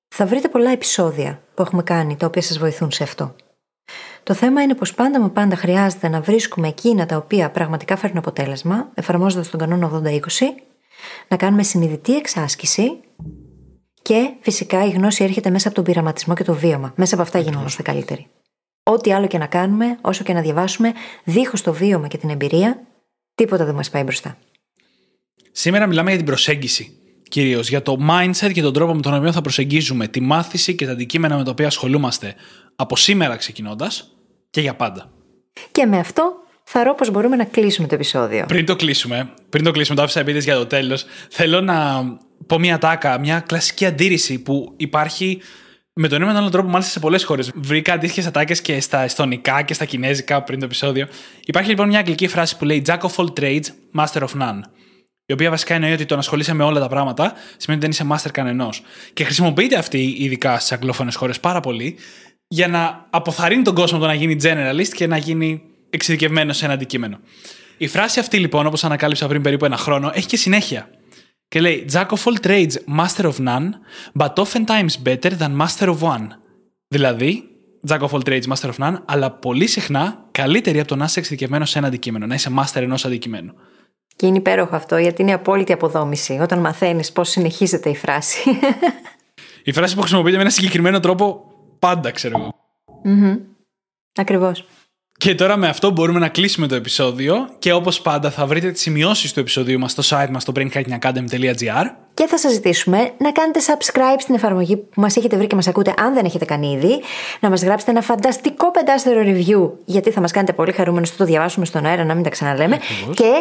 [0.08, 3.34] θα βρείτε πολλά επεισόδια που έχουμε κάνει τα οποία σας βοηθούν σε αυτό.
[4.22, 8.18] Το θέμα είναι πως πάντα με πάντα χρειάζεται να βρίσκουμε εκείνα τα οποία πραγματικά φέρνουν
[8.18, 10.20] αποτέλεσμα, εφαρμόζοντας τον κανόνα 80-20,
[11.28, 13.00] να κάνουμε συνειδητή εξάσκηση
[14.02, 16.92] και φυσικά η γνώση έρχεται μέσα από τον πειραματισμό και το βίωμα.
[16.96, 18.26] Μέσα από αυτά γινόμαστε καλύτεροι.
[18.90, 20.92] Ό,τι άλλο και να κάνουμε, όσο και να διαβάσουμε,
[21.24, 22.80] δίχως το βίωμα και την εμπειρία,
[23.34, 24.38] τίποτα δεν μας πάει μπροστά.
[25.52, 26.92] Σήμερα μιλάμε για την προσέγγιση.
[27.28, 30.86] Κυρίως για το mindset και τον τρόπο με τον οποίο θα προσεγγίζουμε τη μάθηση και
[30.86, 32.34] τα αντικείμενα με τα οποία ασχολούμαστε
[32.76, 34.16] από σήμερα ξεκινώντας
[34.50, 35.10] και για πάντα.
[35.72, 36.32] Και με αυτό
[36.64, 38.44] θα ρω πως μπορούμε να κλείσουμε το επεισόδιο.
[38.48, 42.04] Πριν το κλείσουμε, πριν το κλείσουμε, το άφησα επίτηδες για το τέλος, θέλω να
[42.46, 45.40] πω μια τάκα, μια κλασική αντίρρηση που υπάρχει
[46.00, 47.50] Με τον ένα με τον άλλο τρόπο, μάλιστα σε πολλές χώρες.
[47.54, 51.06] Βρήκα αντίστοιχες ατάκες και στα εστονικά και στα κινέζικα πριν το επεισόδιο.
[51.44, 53.64] Υπάρχει λοιπόν μια αγγλική φράση που λέει Jack of all trades,
[53.96, 54.60] master of none.
[55.26, 58.08] Η οποία βασικά εννοεί ότι το να ασχολείσαι με όλα τα πράγματα σημαίνει ότι δεν
[58.08, 58.82] είσαι master κανενός.
[59.12, 61.96] Και χρησιμοποιείται αυτή ειδικά στις αγγλόφωνες χώρες πάρα πολύ
[62.48, 66.74] για να αποθαρρύνει τον κόσμο το να γίνει generalist και να γίνει εξειδικευμένος σε ένα
[66.74, 67.18] αντικείμενο.
[67.76, 70.90] Η φράση αυτή λοιπόν, όπως ανακάλυψα πριν περίπου ένα χρόνο, έχει και συνέχεια.
[71.48, 73.68] Και λέει Jack of all trades, master of none,
[74.18, 76.26] but oftentimes better than master of one.
[76.88, 77.44] Δηλαδή,
[77.88, 81.18] Jack of all trades, master of none, αλλά πολύ συχνά καλύτερη από το να είσαι
[81.18, 83.52] εξειδικευμένο σε ένα αντικείμενο, να είσαι master ενός αντικειμένου.
[84.16, 88.58] Και είναι υπέροχο αυτό, γιατί είναι απόλυτη αποδόμηση όταν μαθαίνεις πώς συνεχίζεται η φράση.
[89.64, 91.44] Η φράση που χρησιμοποιείται με ένα συγκεκριμένο τρόπο
[91.78, 92.54] πάντα, ξέρω εγώ.
[94.14, 94.64] Ακριβώς.
[95.18, 98.80] Και τώρα με αυτό μπορούμε να κλείσουμε το επεισόδιο και όπως πάντα θα βρείτε τις
[98.80, 103.60] σημειώσεις του επεισοδίου μας στο site μας στο brainhackingacademy.gr Και θα σας ζητήσουμε να κάνετε
[103.66, 107.00] subscribe στην εφαρμογή που μας έχετε βρει και μας ακούτε αν δεν έχετε κάνει ήδη.
[107.40, 111.24] Να μας γράψετε ένα φανταστικό πεντάστερο review γιατί θα μας κάνετε πολύ χαρούμενος να το
[111.24, 112.78] διαβάσουμε στον αέρα να μην τα ξαναλέμε.
[113.14, 113.32] Και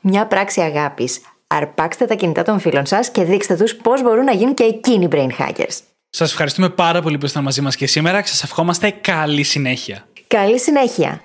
[0.00, 1.20] μια πράξη αγάπης.
[1.46, 5.08] Αρπάξτε τα κινητά των φίλων σας και δείξτε τους πώς μπορούν να γίνουν και εκείνοι
[5.12, 5.78] brain hackers.
[6.10, 10.04] Σας ευχαριστούμε πάρα πολύ που ήσασταν μαζί μας και σήμερα και σας ευχόμαστε καλή συνέχεια.
[10.34, 11.20] Καλή συνέχεια!